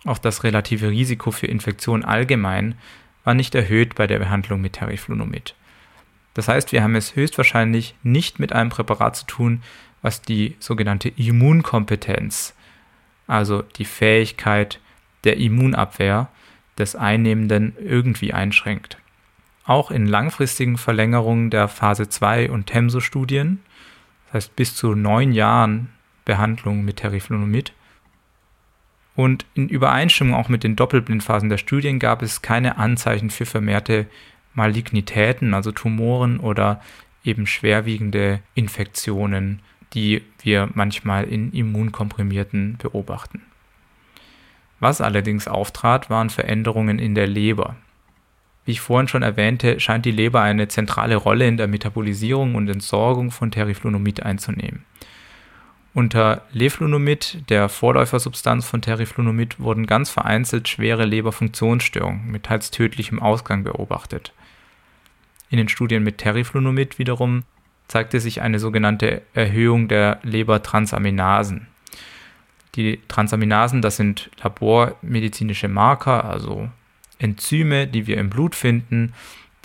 Auch 0.06 0.18
das 0.18 0.44
relative 0.44 0.90
Risiko 0.90 1.32
für 1.32 1.48
Infektion 1.48 2.04
allgemein 2.04 2.76
war 3.24 3.34
nicht 3.34 3.54
erhöht 3.54 3.94
bei 3.96 4.08
der 4.08 4.20
Behandlung 4.20 4.62
mit 4.62 4.74
Teriflunomid. 4.74 5.54
Das 6.34 6.48
heißt, 6.48 6.72
wir 6.72 6.82
haben 6.82 6.96
es 6.96 7.16
höchstwahrscheinlich 7.16 7.94
nicht 8.02 8.40
mit 8.40 8.54
einem 8.54 8.70
Präparat 8.70 9.16
zu 9.16 9.26
tun, 9.26 9.62
was 10.02 10.22
die 10.22 10.56
sogenannte 10.60 11.10
Immunkompetenz, 11.10 12.56
also 13.28 13.62
die 13.62 13.86
Fähigkeit 13.86 14.80
der 15.24 15.38
Immunabwehr, 15.38 16.30
des 16.78 16.96
Einnehmenden 16.96 17.76
irgendwie 17.80 18.34
einschränkt. 18.34 18.98
Auch 19.66 19.92
in 19.92 20.06
langfristigen 20.06 20.78
Verlängerungen 20.78 21.50
der 21.50 21.68
Phase 21.68 22.10
2 22.10 22.50
und 22.50 22.68
TEMSO-Studien, 22.68 23.60
das 24.28 24.46
heißt 24.46 24.56
bis 24.56 24.76
zu 24.76 24.96
neun 24.96 25.32
Jahren 25.32 25.90
Behandlung 26.26 26.84
mit 26.84 26.98
Teriflunomid, 26.98 27.74
und 29.16 29.46
in 29.56 29.68
Übereinstimmung 29.68 30.36
auch 30.36 30.50
mit 30.50 30.64
den 30.64 30.76
Doppelblindphasen 30.76 31.50
der 31.50 31.58
Studien 31.58 32.00
gab 32.00 32.22
es 32.22 32.42
keine 32.42 32.78
Anzeichen 32.78 33.30
für 33.30 33.46
vermehrte 33.46 34.08
Malignitäten, 34.54 35.54
also 35.54 35.72
Tumoren 35.72 36.40
oder 36.40 36.82
eben 37.24 37.46
schwerwiegende 37.46 38.40
Infektionen, 38.56 39.60
die 39.94 40.24
wir 40.42 40.70
manchmal 40.74 41.26
in 41.26 41.52
Immunkomprimierten 41.52 42.78
beobachten. 42.78 43.42
Was 44.82 45.00
allerdings 45.00 45.48
auftrat, 45.48 46.10
waren 46.10 46.32
Veränderungen 46.32 46.98
in 46.98 47.14
der 47.14 47.28
Leber. 47.28 47.76
Wie 48.66 48.72
ich 48.72 48.82
vorhin 48.82 49.08
schon 49.08 49.22
erwähnte, 49.22 49.80
scheint 49.80 50.06
die 50.06 50.12
Leber 50.12 50.42
eine 50.42 50.68
zentrale 50.68 51.16
Rolle 51.16 51.48
in 51.48 51.56
der 51.56 51.68
Metabolisierung 51.68 52.56
und 52.56 52.68
Entsorgung 52.68 53.30
von 53.30 53.52
Teriflunomid 53.52 54.24
einzunehmen. 54.24 54.84
Unter 55.94 56.44
Leflunomid, 56.52 57.44
der 57.50 57.70
Vorläufersubstanz 57.70 58.66
von 58.66 58.82
Teriflunomid, 58.82 59.60
wurden 59.60 59.86
ganz 59.86 60.10
vereinzelt 60.10 60.68
schwere 60.68 61.06
Leberfunktionsstörungen 61.06 62.32
mit 62.32 62.44
teils 62.44 62.72
tödlichem 62.72 63.22
Ausgang 63.22 63.64
beobachtet. 63.64 64.34
In 65.52 65.58
den 65.58 65.70
Studien 65.70 66.02
mit 66.02 66.18
Teriflunomid 66.18 66.98
wiederum 66.98 67.44
zeigte 67.88 68.20
sich 68.20 68.42
eine 68.42 68.58
sogenannte 68.58 69.22
Erhöhung 69.34 69.90
der 69.90 70.20
Lebertransaminasen. 70.24 71.68
Die 72.76 73.00
Transaminasen, 73.08 73.82
das 73.82 73.98
sind 73.98 74.32
labormedizinische 74.42 75.68
Marker, 75.68 76.26
also 76.26 76.70
Enzyme, 77.20 77.88
die 77.88 78.08
wir 78.08 78.18
im 78.18 78.30
Blut 78.30 78.56
finden, 78.56 79.14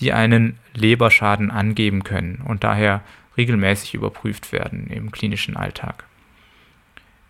die 0.00 0.12
einen 0.12 0.58
Leberschaden 0.74 1.50
angeben 1.50 2.04
können 2.04 2.42
und 2.44 2.64
daher 2.64 3.02
regelmäßig 3.36 3.94
überprüft 3.94 4.52
werden 4.52 4.88
im 4.88 5.10
klinischen 5.10 5.56
Alltag. 5.56 6.04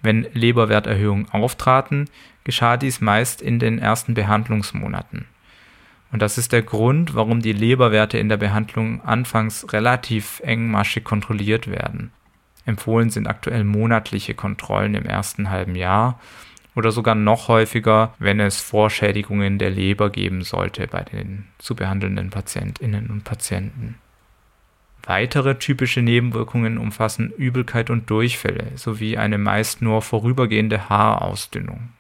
Wenn 0.02 0.26
Leberwerterhöhungen 0.32 1.28
auftraten, 1.30 2.08
geschah 2.44 2.76
dies 2.76 3.00
meist 3.00 3.42
in 3.42 3.58
den 3.58 3.78
ersten 3.78 4.14
Behandlungsmonaten. 4.14 5.26
Und 6.12 6.22
das 6.22 6.38
ist 6.38 6.52
der 6.52 6.62
Grund, 6.62 7.14
warum 7.14 7.42
die 7.42 7.52
Leberwerte 7.52 8.18
in 8.18 8.28
der 8.28 8.36
Behandlung 8.36 9.02
anfangs 9.02 9.72
relativ 9.72 10.40
engmaschig 10.44 11.02
kontrolliert 11.02 11.68
werden. 11.68 12.12
Empfohlen 12.66 13.10
sind 13.10 13.26
aktuell 13.26 13.64
monatliche 13.64 14.34
Kontrollen 14.34 14.94
im 14.94 15.06
ersten 15.06 15.50
halben 15.50 15.76
Jahr 15.76 16.20
oder 16.74 16.92
sogar 16.92 17.14
noch 17.14 17.48
häufiger, 17.48 18.14
wenn 18.18 18.38
es 18.38 18.60
Vorschädigungen 18.60 19.58
der 19.58 19.70
Leber 19.70 20.10
geben 20.10 20.42
sollte 20.42 20.86
bei 20.86 21.02
den 21.02 21.46
zu 21.58 21.74
behandelnden 21.74 22.30
Patientinnen 22.30 23.06
und 23.06 23.24
Patienten. 23.24 23.96
Weitere 25.04 25.54
typische 25.58 26.02
Nebenwirkungen 26.02 26.78
umfassen 26.78 27.30
Übelkeit 27.30 27.90
und 27.90 28.10
Durchfälle 28.10 28.72
sowie 28.74 29.16
eine 29.16 29.38
meist 29.38 29.80
nur 29.80 30.02
vorübergehende 30.02 30.88
Haarausdünnung. 30.88 31.90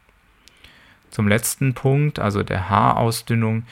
Zum 1.10 1.28
letzten 1.28 1.72
Punkt, 1.72 2.18
also 2.18 2.42
der 2.42 2.68
Haarausdünnung, 2.68 3.62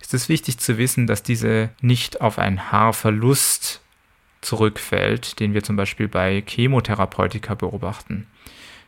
ist 0.00 0.14
es 0.14 0.28
wichtig 0.28 0.58
zu 0.58 0.78
wissen, 0.78 1.06
dass 1.06 1.22
diese 1.22 1.70
nicht 1.80 2.20
auf 2.20 2.38
einen 2.38 2.70
Haarverlust 2.70 3.82
zurückfällt, 4.44 5.40
den 5.40 5.54
wir 5.54 5.62
zum 5.62 5.76
Beispiel 5.76 6.08
bei 6.08 6.42
Chemotherapeutika 6.46 7.54
beobachten. 7.54 8.26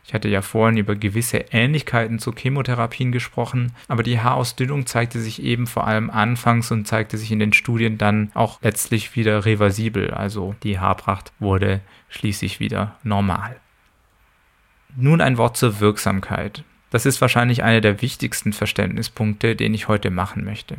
Ich 0.07 0.13
hatte 0.13 0.29
ja 0.29 0.41
vorhin 0.41 0.77
über 0.77 0.95
gewisse 0.95 1.39
Ähnlichkeiten 1.51 2.19
zu 2.19 2.31
Chemotherapien 2.31 3.11
gesprochen, 3.11 3.73
aber 3.89 4.03
die 4.03 4.21
Haarausdünnung 4.21 4.85
zeigte 4.85 5.19
sich 5.19 5.43
eben 5.43 5.67
vor 5.67 5.85
allem 5.85 6.09
anfangs 6.09 6.71
und 6.71 6.87
zeigte 6.87 7.17
sich 7.17 7.29
in 7.29 7.39
den 7.39 7.51
Studien 7.51 7.97
dann 7.97 8.31
auch 8.33 8.61
letztlich 8.61 9.17
wieder 9.17 9.43
reversibel, 9.43 10.11
also 10.11 10.55
die 10.63 10.79
Haarpracht 10.79 11.33
wurde 11.39 11.81
schließlich 12.07 12.61
wieder 12.61 12.95
normal. 13.03 13.57
Nun 14.95 15.19
ein 15.19 15.37
Wort 15.37 15.57
zur 15.57 15.81
Wirksamkeit. 15.81 16.63
Das 16.89 17.05
ist 17.05 17.19
wahrscheinlich 17.19 17.63
einer 17.63 17.81
der 17.81 18.01
wichtigsten 18.01 18.53
Verständnispunkte, 18.53 19.57
den 19.57 19.73
ich 19.73 19.89
heute 19.89 20.09
machen 20.09 20.45
möchte. 20.45 20.77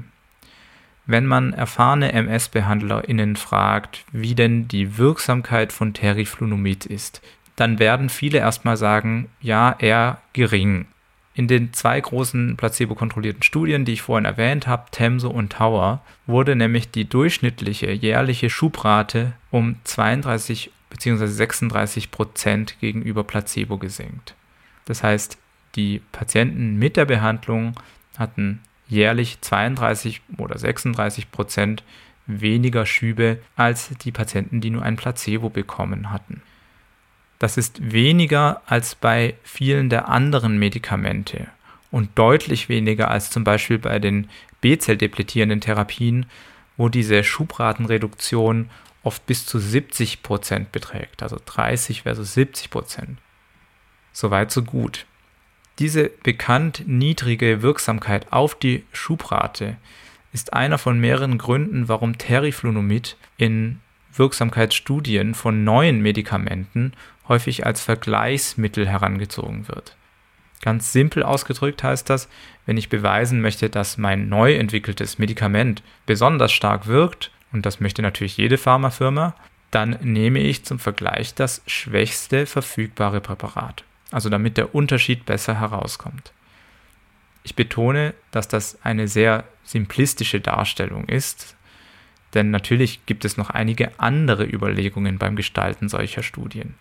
Wenn 1.11 1.25
man 1.25 1.55
erfahrene 1.55 2.12
MS-BehandlerInnen 2.12 3.37
fragt, 3.37 4.05
wie 4.12 4.35
denn 4.35 4.69
die 4.69 4.99
Wirksamkeit 4.99 5.73
von 5.73 5.95
Teriflunomid 5.95 6.85
ist, 6.85 7.23
dann 7.57 7.79
werden 7.79 8.11
viele 8.11 8.38
erstmal 8.38 8.77
sagen, 8.77 9.31
ja, 9.41 9.75
eher 9.79 10.21
gering. 10.35 10.85
In 11.33 11.49
den 11.49 11.73
zwei 11.73 11.99
großen 11.99 12.59
placebo-kontrollierten 12.59 13.43
Studien, 13.43 13.87
die 13.87 13.95
ich 13.95 14.03
vorhin 14.03 14.27
erwähnt 14.27 14.67
habe, 14.67 14.91
TEMSO 14.91 15.31
und 15.31 15.55
Tower, 15.55 16.03
wurde 16.27 16.55
nämlich 16.55 16.91
die 16.91 17.09
durchschnittliche 17.09 17.91
jährliche 17.91 18.50
Schubrate 18.50 19.33
um 19.50 19.77
32 19.85 20.71
bzw. 20.91 21.27
36 21.27 22.11
Prozent 22.11 22.79
gegenüber 22.81 23.25
Placebo 23.25 23.79
gesenkt. 23.79 24.35
Das 24.85 25.03
heißt, 25.03 25.38
die 25.75 26.03
Patienten 26.12 26.79
mit 26.79 26.99
der 26.99 27.07
Behandlung 27.07 27.73
hatten 28.19 28.61
jährlich 28.88 29.40
32 29.40 30.23
oder 30.38 30.59
36 30.59 31.30
Prozent 31.30 31.85
weniger 32.26 32.87
Schübe 32.87 33.38
als 33.57 33.90
die 33.99 34.12
Patienten, 34.12 34.61
die 34.61 34.71
nur 34.71 34.83
ein 34.83 34.97
Placebo 34.97 35.49
bekommen 35.50 36.11
hatten. 36.11 36.42
Das 37.38 37.57
ist 37.57 37.92
weniger 37.92 38.62
als 38.66 38.95
bei 38.95 39.35
vielen 39.45 39.88
der 39.88 40.09
anderen 40.09 40.59
Medikamente 40.59 41.49
und 41.90 42.11
deutlich 42.18 42.68
weniger 42.68 43.11
als 43.11 43.30
zum 43.30 43.45
Beispiel 43.45 43.78
bei 43.78 43.99
den 43.99 44.28
B-Zell-depletierenden 44.61 45.61
Therapien, 45.61 46.26
wo 46.76 46.88
diese 46.88 47.23
Schubratenreduktion 47.25 48.71
oft 49.02 49.25
bis 49.26 49.47
zu 49.47 49.59
70 49.59 50.23
Prozent 50.23 50.73
beträgt, 50.73 51.23
also 51.23 51.38
30 51.45 52.02
versus 52.02 52.35
70 52.35 52.71
Prozent. 52.71 53.18
Soweit 54.12 54.50
so 54.50 54.62
gut. 54.62 55.07
Diese 55.78 56.11
bekannt 56.25 56.82
niedrige 56.87 57.62
Wirksamkeit 57.62 58.32
auf 58.32 58.56
die 58.56 58.85
Schubrate 58.92 59.76
ist 60.32 60.52
einer 60.52 60.76
von 60.76 60.99
mehreren 60.99 61.38
Gründen, 61.38 61.88
warum 61.88 62.18
Teriflunomid 62.18 63.16
in 63.37 63.78
Wirksamkeitsstudien 64.12 65.35
von 65.35 65.62
neuen 65.62 66.00
Medikamenten 66.00 66.92
häufig 67.28 67.64
als 67.64 67.80
Vergleichsmittel 67.80 68.88
herangezogen 68.88 69.68
wird. 69.68 69.97
Ganz 70.62 70.92
simpel 70.92 71.23
ausgedrückt 71.23 71.85
heißt 71.85 72.11
das, 72.11 72.28
wenn 72.66 72.76
ich 72.76 72.88
beweisen 72.88 73.40
möchte, 73.40 73.70
dass 73.70 73.97
mein 73.97 74.28
neu 74.28 74.54
entwickeltes 74.56 75.18
Medikament 75.18 75.85
besonders 76.04 76.50
stark 76.50 76.88
wirkt, 76.88 77.30
und 77.52 77.64
das 77.64 77.78
möchte 77.78 78.02
natürlich 78.02 78.37
jede 78.37 78.58
Pharmafirma, 78.58 79.37
dann 79.70 79.97
nehme 80.00 80.40
ich 80.40 80.64
zum 80.64 80.80
Vergleich 80.80 81.35
das 81.35 81.62
schwächste 81.66 82.47
verfügbare 82.47 83.20
Präparat 83.20 83.85
also 84.11 84.29
damit 84.29 84.57
der 84.57 84.75
Unterschied 84.75 85.27
besser 85.27 85.61
herauskommt. 85.61 86.33
Ich 87.43 87.55
betone, 87.55 88.15
dass 88.31 88.49
das 88.49 88.79
eine 88.83 89.09
sehr 89.09 89.45
simplistische 89.65 90.41
Darstellung 90.41 91.05
ist, 91.07 91.57
denn 92.35 92.50
natürlich 92.50 93.07
gibt 93.07 93.25
es 93.25 93.37
noch 93.37 93.50
einige 93.50 93.99
andere 93.99 94.45
Überlegungen 94.45 95.19
beim 95.19 95.37
Gestalten 95.37 95.88
solcher 95.88 96.23
Studien. 96.23 96.75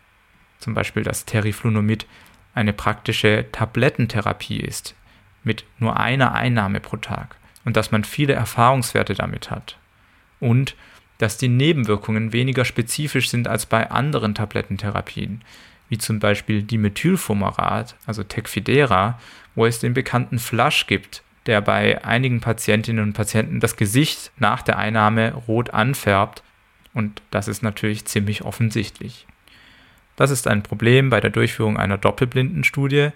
Zum 0.60 0.74
Beispiel, 0.74 1.04
dass 1.04 1.26
Teriflunomid 1.26 2.06
eine 2.54 2.74
praktische 2.74 3.46
Tablettentherapie 3.52 4.60
ist, 4.60 4.96
mit 5.44 5.64
nur 5.80 5.98
einer 5.98 6.34
Einnahme 6.34 6.80
pro 6.80 6.98
Tag 6.98 7.38
und 7.64 7.78
dass 7.78 7.92
man 7.92 8.04
viele 8.04 8.34
Erfahrungswerte 8.34 9.14
damit 9.14 9.52
hat. 9.52 9.78
Und 10.40 10.76
dass 11.18 11.38
die 11.38 11.48
Nebenwirkungen 11.48 12.34
weniger 12.34 12.66
spezifisch 12.66 13.30
sind 13.30 13.48
als 13.48 13.66
bei 13.66 13.90
anderen 13.90 14.36
Tablettentherapien, 14.36 15.44
wie 15.90 15.98
zum 15.98 16.20
Beispiel 16.20 16.64
Dimethylfumarat, 16.64 17.96
also 18.06 18.24
Tecfidera, 18.24 19.20
wo 19.56 19.66
es 19.66 19.80
den 19.80 19.94
bekannten 19.94 20.40
Flush 20.40 20.88
gibt, 20.88 21.24
der 21.46 21.62
bei 21.62 22.04
einigen 22.04 22.42
Patientinnen 22.42 23.04
und 23.04 23.14
Patienten 23.14 23.60
das 23.60 23.78
Gesicht 23.78 24.32
nach 24.38 24.62
der 24.62 24.78
Einnahme 24.78 25.34
rot 25.48 25.72
anfärbt 25.72 26.44
und 26.94 27.22
das 27.32 27.48
ist 27.48 27.64
natürlich 27.64 28.06
ziemlich 28.06 28.44
offensichtlich. 28.44 29.28
Das 30.16 30.32
ist 30.32 30.48
ein 30.48 30.64
Problem 30.64 31.10
bei 31.10 31.22
der 31.22 31.30
Durchführung 31.30 31.78
einer 31.78 31.98
Doppelblindenstudie, 31.98 33.10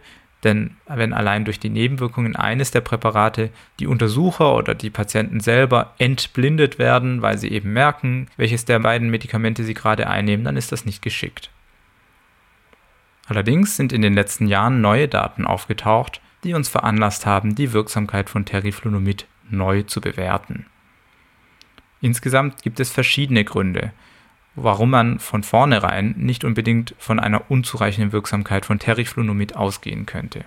denn 0.43 0.75
wenn 0.87 1.13
allein 1.13 1.45
durch 1.45 1.59
die 1.59 1.69
Nebenwirkungen 1.69 2.35
eines 2.35 2.71
der 2.71 2.81
Präparate 2.81 3.49
die 3.79 3.87
Untersucher 3.87 4.55
oder 4.55 4.75
die 4.75 4.89
Patienten 4.89 5.39
selber 5.39 5.93
entblindet 5.97 6.79
werden, 6.79 7.21
weil 7.21 7.37
sie 7.37 7.49
eben 7.49 7.73
merken, 7.73 8.27
welches 8.37 8.65
der 8.65 8.79
beiden 8.79 9.09
Medikamente 9.09 9.63
sie 9.63 9.73
gerade 9.73 10.07
einnehmen, 10.07 10.45
dann 10.45 10.57
ist 10.57 10.71
das 10.71 10.85
nicht 10.85 11.01
geschickt. 11.01 11.49
Allerdings 13.27 13.75
sind 13.75 13.93
in 13.93 14.01
den 14.01 14.13
letzten 14.13 14.47
Jahren 14.47 14.81
neue 14.81 15.07
Daten 15.07 15.45
aufgetaucht, 15.45 16.21
die 16.43 16.53
uns 16.53 16.69
veranlasst 16.69 17.25
haben, 17.25 17.55
die 17.55 17.71
Wirksamkeit 17.73 18.29
von 18.29 18.45
Teriflunomid 18.45 19.27
neu 19.49 19.83
zu 19.83 20.01
bewerten. 20.01 20.65
Insgesamt 22.01 22.63
gibt 22.63 22.79
es 22.79 22.89
verschiedene 22.89 23.45
Gründe, 23.45 23.93
warum 24.55 24.89
man 24.89 25.19
von 25.19 25.43
vornherein 25.43 26.15
nicht 26.17 26.43
unbedingt 26.43 26.95
von 26.97 27.19
einer 27.19 27.49
unzureichenden 27.49 28.11
Wirksamkeit 28.11 28.65
von 28.65 28.79
Teriflunomid 28.79 29.55
ausgehen 29.55 30.05
könnte. 30.05 30.43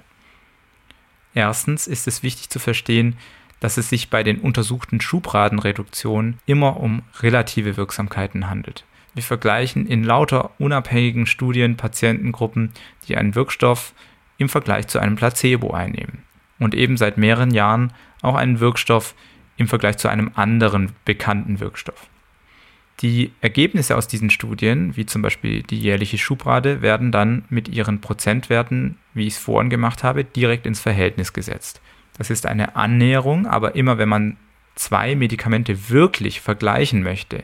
Erstens 1.33 1.87
ist 1.87 2.07
es 2.07 2.23
wichtig 2.23 2.51
zu 2.51 2.59
verstehen, 2.59 3.17
dass 3.61 3.77
es 3.77 3.89
sich 3.89 4.11
bei 4.11 4.23
den 4.23 4.41
untersuchten 4.41 5.01
Schubratenreduktionen 5.01 6.39
immer 6.45 6.79
um 6.79 7.03
relative 7.21 7.77
Wirksamkeiten 7.77 8.51
handelt. 8.51 8.85
Wir 9.15 9.23
vergleichen 9.23 9.87
in 9.87 10.05
lauter 10.05 10.51
unabhängigen 10.59 11.27
Studien 11.27 11.77
Patientengruppen, 11.77 12.73
die 13.09 13.17
einen 13.17 13.35
Wirkstoff 13.35 13.95
im 14.39 14.49
Vergleich 14.49 14.89
zu 14.89 14.99
einem 14.99 15.17
Placebo 15.17 15.73
einnehmen. 15.73 16.23
Und 16.59 16.75
eben 16.75 16.97
seit 16.97 17.17
mehreren 17.17 17.53
Jahren 17.53 17.93
auch 18.23 18.35
einen 18.35 18.61
Wirkstoff 18.61 19.15
im 19.57 19.69
Vergleich 19.69 19.99
zu 19.99 20.09
einem 20.09 20.33
anderen 20.35 20.93
bekannten 21.05 21.61
Wirkstoff. 21.61 22.09
Die 23.01 23.33
Ergebnisse 23.41 23.97
aus 23.97 24.07
diesen 24.07 24.31
Studien, 24.31 24.97
wie 24.97 25.07
zum 25.07 25.23
Beispiel 25.23 25.63
die 25.63 25.79
jährliche 25.79 26.19
Schubrate, 26.19 26.81
werden 26.81 27.11
dann 27.11 27.45
mit 27.49 27.69
ihren 27.69 28.01
Prozentwerten, 28.01 28.99
wie 29.15 29.27
ich 29.27 29.35
es 29.35 29.39
vorhin 29.39 29.71
gemacht 29.71 30.05
habe, 30.05 30.25
direkt 30.25 30.65
ins 30.67 30.81
Verhältnis 30.81 31.33
gesetzt. 31.33 31.81
Das 32.17 32.31
ist 32.31 32.47
eine 32.47 32.77
Annäherung, 32.77 33.47
aber 33.47 33.75
immer 33.75 33.99
wenn 33.99 34.09
man 34.09 34.37
zwei 34.77 35.17
Medikamente 35.17 35.89
wirklich 35.91 36.41
vergleichen 36.41 37.03
möchte, 37.03 37.43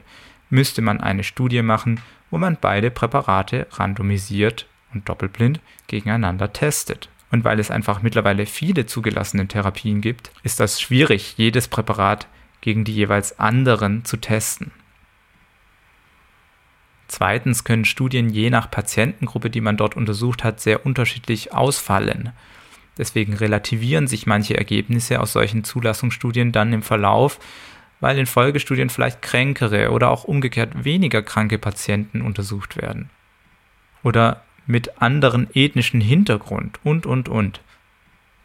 müsste 0.50 0.82
man 0.82 1.00
eine 1.00 1.24
Studie 1.24 1.62
machen, 1.62 2.00
wo 2.30 2.38
man 2.38 2.58
beide 2.60 2.90
Präparate 2.90 3.66
randomisiert 3.72 4.66
und 4.92 5.08
doppelblind 5.08 5.60
gegeneinander 5.86 6.52
testet. 6.52 7.08
Und 7.30 7.44
weil 7.44 7.60
es 7.60 7.70
einfach 7.70 8.02
mittlerweile 8.02 8.44
viele 8.46 8.86
zugelassene 8.86 9.46
Therapien 9.46 10.00
gibt, 10.00 10.32
ist 10.42 10.58
das 10.60 10.80
schwierig, 10.80 11.34
jedes 11.36 11.68
Präparat 11.68 12.26
gegen 12.60 12.84
die 12.84 12.94
jeweils 12.94 13.38
anderen 13.38 14.04
zu 14.04 14.16
testen. 14.16 14.72
Zweitens 17.06 17.64
können 17.64 17.84
Studien 17.84 18.30
je 18.30 18.50
nach 18.50 18.70
Patientengruppe, 18.70 19.50
die 19.50 19.60
man 19.60 19.76
dort 19.76 19.96
untersucht 19.96 20.44
hat, 20.44 20.60
sehr 20.60 20.86
unterschiedlich 20.86 21.52
ausfallen. 21.52 22.32
Deswegen 22.98 23.34
relativieren 23.34 24.06
sich 24.06 24.26
manche 24.26 24.56
Ergebnisse 24.56 25.20
aus 25.20 25.32
solchen 25.32 25.64
Zulassungsstudien 25.64 26.52
dann 26.52 26.72
im 26.72 26.82
Verlauf, 26.82 27.40
weil 28.00 28.18
in 28.18 28.26
Folgestudien 28.26 28.90
vielleicht 28.90 29.22
kränkere 29.22 29.90
oder 29.90 30.10
auch 30.10 30.24
umgekehrt 30.24 30.84
weniger 30.84 31.22
kranke 31.22 31.58
Patienten 31.58 32.22
untersucht 32.22 32.76
werden. 32.76 33.10
Oder 34.02 34.42
mit 34.66 35.00
anderen 35.02 35.48
ethnischen 35.54 36.00
Hintergrund 36.00 36.78
und, 36.82 37.06
und, 37.06 37.28
und. 37.28 37.60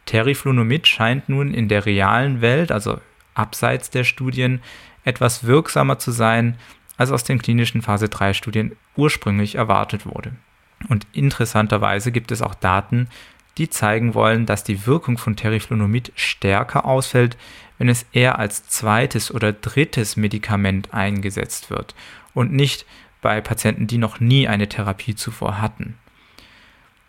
Teriflunomid 0.04 0.86
scheint 0.86 1.28
nun 1.28 1.52
in 1.52 1.68
der 1.68 1.86
realen 1.86 2.40
Welt, 2.40 2.70
also 2.70 3.00
abseits 3.34 3.90
der 3.90 4.04
Studien, 4.04 4.60
etwas 5.04 5.44
wirksamer 5.44 5.98
zu 5.98 6.10
sein, 6.10 6.56
als 6.96 7.10
aus 7.10 7.24
den 7.24 7.40
klinischen 7.40 7.82
Phase 7.82 8.08
3 8.08 8.32
Studien 8.32 8.76
ursprünglich 8.96 9.54
erwartet 9.54 10.06
wurde. 10.06 10.32
Und 10.88 11.06
interessanterweise 11.12 12.12
gibt 12.12 12.32
es 12.32 12.42
auch 12.42 12.54
Daten, 12.54 13.08
die 13.58 13.70
zeigen 13.70 14.14
wollen, 14.14 14.46
dass 14.46 14.64
die 14.64 14.86
Wirkung 14.86 15.16
von 15.18 15.36
Teriflunomid 15.36 16.12
stärker 16.14 16.84
ausfällt, 16.84 17.36
wenn 17.78 17.88
es 17.88 18.06
eher 18.12 18.38
als 18.38 18.68
zweites 18.68 19.32
oder 19.32 19.52
drittes 19.52 20.16
Medikament 20.16 20.94
eingesetzt 20.94 21.70
wird 21.70 21.94
und 22.34 22.52
nicht 22.52 22.86
bei 23.22 23.40
Patienten, 23.40 23.86
die 23.86 23.98
noch 23.98 24.20
nie 24.20 24.48
eine 24.48 24.68
Therapie 24.68 25.14
zuvor 25.14 25.60
hatten. 25.60 25.98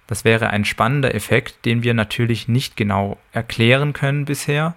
Das 0.08 0.24
wäre 0.24 0.50
ein 0.50 0.66
spannender 0.66 1.14
Effekt, 1.14 1.66
den 1.66 1.84
wir 1.84 1.94
natürlich 1.94 2.48
nicht 2.48 2.78
genau 2.78 3.18
erklären 3.34 3.94
können 3.94 4.26
bisher. 4.26 4.74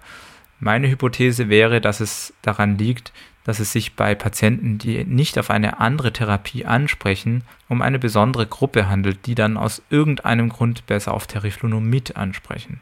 Meine 0.59 0.89
Hypothese 0.89 1.49
wäre, 1.49 1.81
dass 1.81 2.01
es 2.01 2.33
daran 2.41 2.77
liegt, 2.77 3.13
dass 3.43 3.59
es 3.59 3.71
sich 3.71 3.95
bei 3.95 4.13
Patienten, 4.13 4.77
die 4.77 5.03
nicht 5.05 5.39
auf 5.39 5.49
eine 5.49 5.79
andere 5.79 6.13
Therapie 6.13 6.65
ansprechen, 6.65 7.43
um 7.69 7.81
eine 7.81 7.97
besondere 7.97 8.45
Gruppe 8.45 8.87
handelt, 8.87 9.25
die 9.25 9.33
dann 9.33 9.57
aus 9.57 9.81
irgendeinem 9.89 10.49
Grund 10.49 10.85
besser 10.85 11.13
auf 11.13 11.25
Teriflunomid 11.25 12.17
ansprechen. 12.17 12.81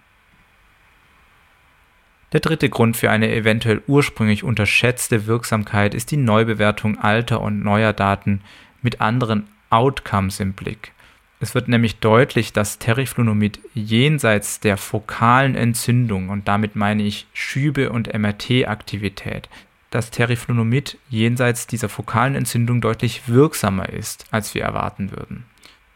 Der 2.32 2.42
dritte 2.42 2.70
Grund 2.70 2.96
für 2.96 3.10
eine 3.10 3.34
eventuell 3.34 3.82
ursprünglich 3.88 4.44
unterschätzte 4.44 5.26
Wirksamkeit 5.26 5.96
ist 5.96 6.12
die 6.12 6.18
Neubewertung 6.18 7.00
alter 7.00 7.42
und 7.42 7.64
neuer 7.64 7.92
Daten 7.94 8.42
mit 8.84 9.02
anderen 9.02 9.48
Outcomes 9.72 10.40
im 10.40 10.54
Blick. 10.54 10.94
Es 11.40 11.56
wird 11.56 11.70
nämlich 11.70 12.00
deutlich, 12.00 12.54
dass 12.54 12.80
Teriflunomid 12.80 13.60
jenseits 13.74 14.60
der 14.60 14.78
fokalen 14.78 15.56
Entzündung, 15.56 16.30
und 16.30 16.48
damit 16.48 16.76
meine 16.76 17.04
ich 17.04 17.28
Schübe 17.34 17.92
und 17.92 18.14
MRT-Aktivität, 18.14 19.50
dass 19.90 20.12
Teriflunomid 20.12 20.98
jenseits 21.10 21.66
dieser 21.66 21.90
fokalen 21.90 22.36
Entzündung 22.36 22.82
deutlich 22.82 23.28
wirksamer 23.28 23.90
ist, 23.90 24.26
als 24.32 24.54
wir 24.54 24.64
erwarten 24.64 25.12
würden. 25.12 25.46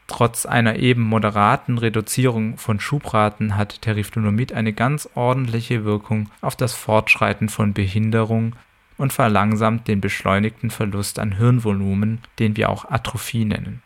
Trotz 0.08 0.46
einer 0.46 0.76
eben 0.78 1.02
moderaten 1.02 1.78
Reduzierung 1.78 2.58
von 2.58 2.80
Schubraten 2.80 3.56
hat 3.56 3.82
Teriflunomid 3.82 4.52
eine 4.54 4.74
ganz 4.74 5.10
ordentliche 5.16 5.86
Wirkung 5.86 6.30
auf 6.42 6.56
das 6.56 6.74
Fortschreiten 6.74 7.50
von 7.50 7.74
Behinderung 7.74 8.56
und 8.98 9.13
verlangsamt 9.13 9.88
den 9.88 10.02
beschleunigten 10.02 10.70
Verlust 10.70 11.20
an 11.20 11.38
Hirnvolumen, 11.38 12.20
den 12.39 12.58
wir 12.58 12.70
auch 12.70 12.89
Atrophie 12.89 13.46
nennen. 13.46 13.82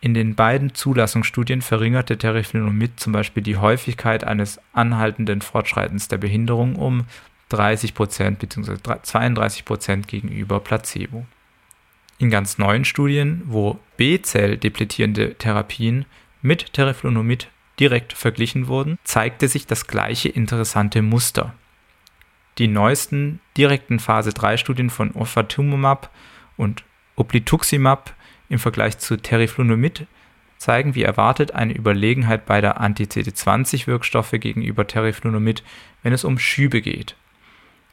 In 0.00 0.14
den 0.14 0.34
beiden 0.34 0.74
Zulassungsstudien 0.74 1.60
verringerte 1.60 2.18
Teriflunomid 2.18 3.00
zum 3.00 3.12
Beispiel 3.12 3.42
die 3.42 3.56
Häufigkeit 3.56 4.22
eines 4.22 4.60
anhaltenden 4.72 5.40
Fortschreitens 5.40 6.06
der 6.06 6.18
Behinderung 6.18 6.76
um 6.76 7.06
30% 7.50 8.36
bzw. 8.36 8.74
32% 8.74 10.06
gegenüber 10.06 10.60
Placebo. 10.60 11.26
In 12.20 12.30
ganz 12.30 12.58
neuen 12.58 12.84
Studien, 12.84 13.42
wo 13.44 13.78
B-Zell-depletierende 13.96 15.34
Therapien 15.34 16.04
mit 16.42 16.72
Teriflunomid 16.72 17.48
direkt 17.78 18.12
verglichen 18.12 18.66
wurden, 18.66 18.98
zeigte 19.04 19.46
sich 19.46 19.68
das 19.68 19.86
gleiche 19.86 20.28
interessante 20.28 21.00
Muster. 21.00 21.54
Die 22.58 22.66
neuesten 22.66 23.38
direkten 23.56 24.00
Phase 24.00 24.32
3 24.32 24.56
Studien 24.56 24.90
von 24.90 25.12
Ofatumumab 25.12 26.10
und 26.56 26.82
Oplituximab 27.14 28.16
im 28.48 28.58
Vergleich 28.58 28.98
zu 28.98 29.16
Teriflunomid 29.16 30.06
zeigen 30.56 30.96
wie 30.96 31.04
erwartet 31.04 31.52
eine 31.52 31.72
Überlegenheit 31.72 32.46
beider 32.46 32.80
Anti-CD20-Wirkstoffe 32.80 34.32
gegenüber 34.32 34.88
Teriflunomid, 34.88 35.62
wenn 36.02 36.12
es 36.12 36.24
um 36.24 36.36
Schübe 36.36 36.82
geht 36.82 37.14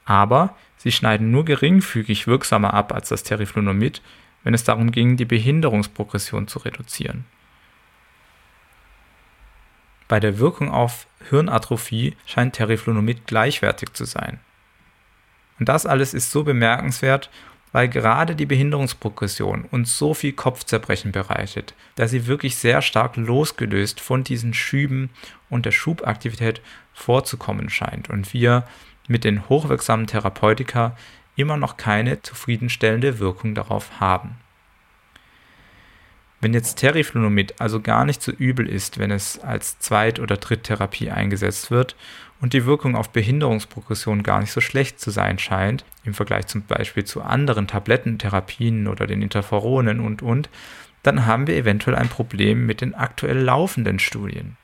aber 0.05 0.55
sie 0.77 0.91
schneiden 0.91 1.31
nur 1.31 1.45
geringfügig 1.45 2.27
wirksamer 2.27 2.73
ab 2.73 2.93
als 2.93 3.09
das 3.09 3.23
Teriflunomid, 3.23 4.01
wenn 4.43 4.53
es 4.53 4.63
darum 4.63 4.91
ging, 4.91 5.17
die 5.17 5.25
Behinderungsprogression 5.25 6.47
zu 6.47 6.59
reduzieren. 6.59 7.25
Bei 10.07 10.19
der 10.19 10.37
Wirkung 10.37 10.69
auf 10.69 11.07
Hirnatrophie 11.29 12.15
scheint 12.27 12.55
Teriflunomid 12.55 13.25
gleichwertig 13.25 13.93
zu 13.93 14.05
sein. 14.05 14.39
Und 15.59 15.67
das 15.67 15.87
alles 15.87 16.13
ist 16.13 16.29
so 16.29 16.43
bemerkenswert, 16.43 17.31
weil 17.71 17.89
gerade 17.89 18.35
die 18.35 18.45
Behinderungsprogression 18.45 19.65
uns 19.65 19.97
so 19.97 20.13
viel 20.13 20.33
Kopfzerbrechen 20.33 21.11
bereitet, 21.11 21.73
dass 21.95 22.11
sie 22.11 22.27
wirklich 22.27 22.55
sehr 22.55 22.81
stark 22.81 23.17
losgelöst 23.17 23.99
von 23.99 24.23
diesen 24.23 24.53
Schüben 24.53 25.09
und 25.49 25.65
der 25.65 25.71
Schubaktivität 25.71 26.61
vorzukommen 26.93 27.69
scheint 27.69 28.09
und 28.09 28.33
wir 28.33 28.65
mit 29.07 29.23
den 29.23 29.47
hochwirksamen 29.49 30.07
Therapeutika 30.07 30.95
immer 31.35 31.57
noch 31.57 31.77
keine 31.77 32.21
zufriedenstellende 32.21 33.19
Wirkung 33.19 33.55
darauf 33.55 33.99
haben. 33.99 34.37
Wenn 36.41 36.53
jetzt 36.53 36.75
Teriflunomid 36.75 37.59
also 37.59 37.81
gar 37.81 38.05
nicht 38.05 38.21
so 38.21 38.31
übel 38.31 38.69
ist, 38.69 38.99
wenn 38.99 39.09
es 39.09 39.39
als 39.39 39.79
Zweit- 39.79 40.19
oder 40.19 40.37
Dritttherapie 40.37 41.09
eingesetzt 41.09 41.71
wird 41.71 41.95
und 42.39 42.53
die 42.53 42.65
Wirkung 42.65 42.95
auf 42.95 43.09
Behinderungsprogression 43.09 44.21
gar 44.21 44.41
nicht 44.41 44.51
so 44.51 44.61
schlecht 44.61 44.99
zu 44.99 45.09
sein 45.09 45.39
scheint, 45.39 45.85
im 46.03 46.13
Vergleich 46.13 46.47
zum 46.47 46.63
Beispiel 46.63 47.03
zu 47.03 47.21
anderen 47.21 47.67
Tablettentherapien 47.67 48.87
oder 48.87 49.07
den 49.07 49.21
Interferonen 49.21 49.99
und 49.99 50.21
und, 50.21 50.49
dann 51.03 51.25
haben 51.25 51.47
wir 51.47 51.55
eventuell 51.55 51.95
ein 51.95 52.09
Problem 52.09 52.65
mit 52.65 52.81
den 52.81 52.95
aktuell 52.95 53.39
laufenden 53.39 53.99
Studien. 53.99 54.57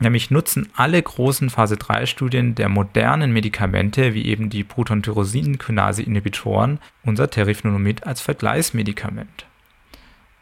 Nämlich 0.00 0.30
nutzen 0.30 0.68
alle 0.74 1.00
großen 1.00 1.50
Phase-3-Studien 1.50 2.56
der 2.56 2.68
modernen 2.68 3.32
Medikamente, 3.32 4.14
wie 4.14 4.26
eben 4.26 4.50
die 4.50 4.64
Proton-Tyrosin-Kinase-Inhibitoren, 4.64 6.80
unser 7.04 7.30
Teriflunomid 7.30 8.04
als 8.04 8.20
Vergleichsmedikament. 8.20 9.46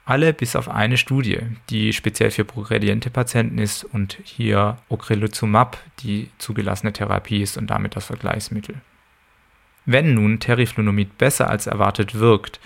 Alle 0.04 0.32
bis 0.32 0.56
auf 0.56 0.68
eine 0.68 0.96
Studie, 0.96 1.38
die 1.70 1.92
speziell 1.92 2.32
für 2.32 2.44
progrediente 2.44 3.08
Patienten 3.08 3.58
ist 3.58 3.84
und 3.84 4.18
hier 4.24 4.78
Ocrelizumab 4.88 5.78
die 6.00 6.28
zugelassene 6.38 6.92
Therapie 6.92 7.42
ist 7.42 7.56
und 7.56 7.68
damit 7.68 7.94
das 7.94 8.06
Vergleichsmittel. 8.06 8.74
Wenn 9.84 10.14
nun 10.14 10.40
Teriflunomid 10.40 11.18
besser 11.18 11.48
als 11.48 11.66
erwartet 11.66 12.16
wirkt, 12.16 12.60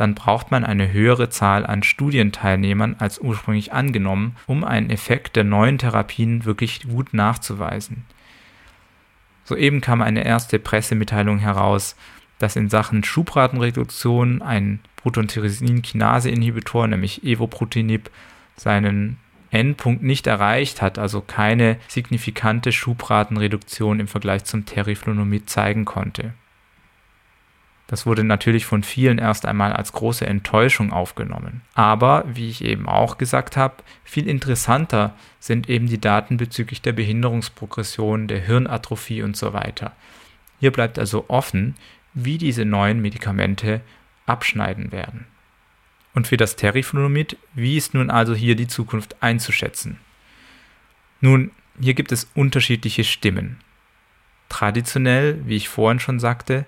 dann 0.00 0.14
braucht 0.14 0.50
man 0.50 0.64
eine 0.64 0.90
höhere 0.94 1.28
Zahl 1.28 1.66
an 1.66 1.82
Studienteilnehmern 1.82 2.96
als 2.98 3.18
ursprünglich 3.18 3.74
angenommen, 3.74 4.34
um 4.46 4.64
einen 4.64 4.88
Effekt 4.88 5.36
der 5.36 5.44
neuen 5.44 5.76
Therapien 5.76 6.46
wirklich 6.46 6.88
gut 6.88 7.12
nachzuweisen. 7.12 8.06
Soeben 9.44 9.82
kam 9.82 10.00
eine 10.00 10.24
erste 10.24 10.58
Pressemitteilung 10.58 11.38
heraus, 11.38 11.96
dass 12.38 12.56
in 12.56 12.70
Sachen 12.70 13.04
Schubratenreduktion 13.04 14.40
ein 14.40 14.80
Protontyrosin-Kinase-Inhibitor, 14.96 16.86
nämlich 16.86 17.22
Evobrutinib, 17.22 18.10
seinen 18.56 19.18
Endpunkt 19.50 20.02
nicht 20.02 20.26
erreicht 20.26 20.80
hat, 20.80 20.98
also 20.98 21.20
keine 21.20 21.76
signifikante 21.88 22.72
Schubratenreduktion 22.72 24.00
im 24.00 24.08
Vergleich 24.08 24.44
zum 24.44 24.64
Teriflunomid 24.64 25.50
zeigen 25.50 25.84
konnte. 25.84 26.32
Das 27.90 28.06
wurde 28.06 28.22
natürlich 28.22 28.66
von 28.66 28.84
vielen 28.84 29.18
erst 29.18 29.44
einmal 29.46 29.72
als 29.72 29.92
große 29.92 30.24
Enttäuschung 30.24 30.92
aufgenommen. 30.92 31.62
Aber, 31.74 32.24
wie 32.32 32.48
ich 32.48 32.62
eben 32.62 32.88
auch 32.88 33.18
gesagt 33.18 33.56
habe, 33.56 33.82
viel 34.04 34.28
interessanter 34.28 35.16
sind 35.40 35.68
eben 35.68 35.88
die 35.88 36.00
Daten 36.00 36.36
bezüglich 36.36 36.82
der 36.82 36.92
Behinderungsprogression, 36.92 38.28
der 38.28 38.38
Hirnatrophie 38.38 39.22
und 39.22 39.36
so 39.36 39.54
weiter. 39.54 39.90
Hier 40.60 40.70
bleibt 40.70 41.00
also 41.00 41.24
offen, 41.26 41.74
wie 42.14 42.38
diese 42.38 42.64
neuen 42.64 43.02
Medikamente 43.02 43.80
abschneiden 44.24 44.92
werden. 44.92 45.26
Und 46.14 46.28
für 46.28 46.36
das 46.36 46.54
Teriflunomid, 46.54 47.38
wie 47.54 47.76
ist 47.76 47.92
nun 47.92 48.08
also 48.08 48.36
hier 48.36 48.54
die 48.54 48.68
Zukunft 48.68 49.20
einzuschätzen? 49.20 49.98
Nun, 51.20 51.50
hier 51.80 51.94
gibt 51.94 52.12
es 52.12 52.30
unterschiedliche 52.36 53.02
Stimmen. 53.02 53.58
Traditionell, 54.48 55.40
wie 55.44 55.56
ich 55.56 55.68
vorhin 55.68 55.98
schon 55.98 56.20
sagte, 56.20 56.66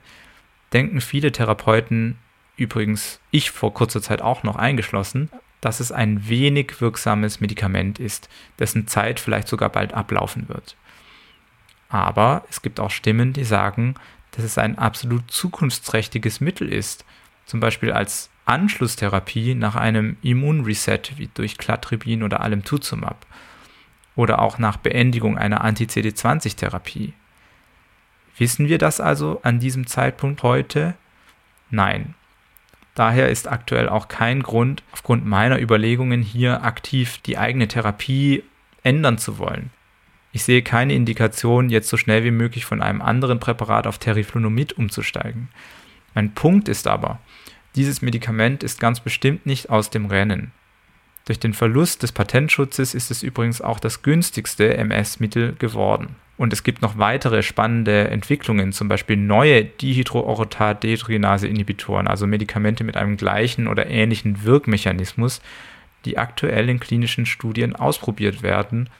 denken 0.72 1.00
viele 1.00 1.32
Therapeuten, 1.32 2.18
übrigens 2.56 3.20
ich 3.30 3.50
vor 3.50 3.74
kurzer 3.74 4.02
Zeit 4.02 4.22
auch 4.22 4.42
noch 4.42 4.56
eingeschlossen, 4.56 5.30
dass 5.60 5.80
es 5.80 5.92
ein 5.92 6.28
wenig 6.28 6.80
wirksames 6.80 7.40
Medikament 7.40 7.98
ist, 7.98 8.28
dessen 8.58 8.88
Zeit 8.88 9.20
vielleicht 9.20 9.48
sogar 9.48 9.68
bald 9.68 9.94
ablaufen 9.94 10.48
wird. 10.48 10.76
Aber 11.88 12.44
es 12.50 12.62
gibt 12.62 12.80
auch 12.80 12.90
Stimmen, 12.90 13.32
die 13.32 13.44
sagen, 13.44 13.94
dass 14.32 14.44
es 14.44 14.58
ein 14.58 14.78
absolut 14.78 15.30
zukunftsträchtiges 15.30 16.40
Mittel 16.40 16.72
ist, 16.72 17.04
zum 17.46 17.60
Beispiel 17.60 17.92
als 17.92 18.30
Anschlusstherapie 18.44 19.54
nach 19.54 19.76
einem 19.76 20.16
Immunreset 20.22 21.12
wie 21.16 21.28
durch 21.32 21.58
Cladribin 21.58 22.22
oder 22.22 22.40
Alemtuzumab 22.40 23.24
oder 24.16 24.40
auch 24.40 24.58
nach 24.58 24.78
Beendigung 24.78 25.38
einer 25.38 25.62
Anti-CD20-Therapie. 25.62 27.14
Wissen 28.42 28.66
wir 28.66 28.78
das 28.78 28.98
also 28.98 29.38
an 29.44 29.60
diesem 29.60 29.86
Zeitpunkt 29.86 30.42
heute? 30.42 30.94
Nein. 31.70 32.16
Daher 32.96 33.28
ist 33.28 33.46
aktuell 33.46 33.88
auch 33.88 34.08
kein 34.08 34.42
Grund, 34.42 34.82
aufgrund 34.90 35.24
meiner 35.24 35.60
Überlegungen 35.60 36.22
hier 36.22 36.64
aktiv 36.64 37.18
die 37.18 37.38
eigene 37.38 37.68
Therapie 37.68 38.42
ändern 38.82 39.16
zu 39.16 39.38
wollen. 39.38 39.70
Ich 40.32 40.42
sehe 40.42 40.62
keine 40.62 40.92
Indikation, 40.92 41.70
jetzt 41.70 41.88
so 41.88 41.96
schnell 41.96 42.24
wie 42.24 42.32
möglich 42.32 42.64
von 42.64 42.82
einem 42.82 43.00
anderen 43.00 43.38
Präparat 43.38 43.86
auf 43.86 43.98
Teriflunomid 43.98 44.72
umzusteigen. 44.72 45.48
Mein 46.12 46.34
Punkt 46.34 46.68
ist 46.68 46.88
aber, 46.88 47.20
dieses 47.76 48.02
Medikament 48.02 48.64
ist 48.64 48.80
ganz 48.80 48.98
bestimmt 48.98 49.46
nicht 49.46 49.70
aus 49.70 49.88
dem 49.90 50.06
Rennen. 50.06 50.50
Durch 51.26 51.38
den 51.38 51.54
Verlust 51.54 52.02
des 52.02 52.10
Patentschutzes 52.10 52.92
ist 52.94 53.12
es 53.12 53.22
übrigens 53.22 53.60
auch 53.60 53.78
das 53.78 54.02
günstigste 54.02 54.76
MS-Mittel 54.76 55.54
geworden. 55.60 56.16
Und 56.42 56.52
es 56.52 56.64
gibt 56.64 56.82
noch 56.82 56.98
weitere 56.98 57.44
spannende 57.44 58.08
Entwicklungen, 58.08 58.72
zum 58.72 58.88
Beispiel 58.88 59.16
neue 59.16 59.64
Dihydroorotat-Dehydrinase-Inhibitoren, 59.64 62.08
also 62.08 62.26
Medikamente 62.26 62.82
mit 62.82 62.96
einem 62.96 63.16
gleichen 63.16 63.68
oder 63.68 63.86
ähnlichen 63.86 64.42
Wirkmechanismus, 64.42 65.40
die 66.04 66.18
aktuell 66.18 66.68
in 66.68 66.80
klinischen 66.80 67.26
Studien 67.26 67.76
ausprobiert 67.76 68.42
werden 68.42 68.90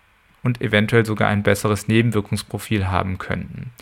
und 0.44 0.61
eventuell 0.61 1.05
sogar 1.05 1.31
ein 1.31 1.42
besseres 1.42 1.88
Nebenwirkungsprofil 1.88 2.87
haben 2.87 3.18
könnten. 3.18 3.72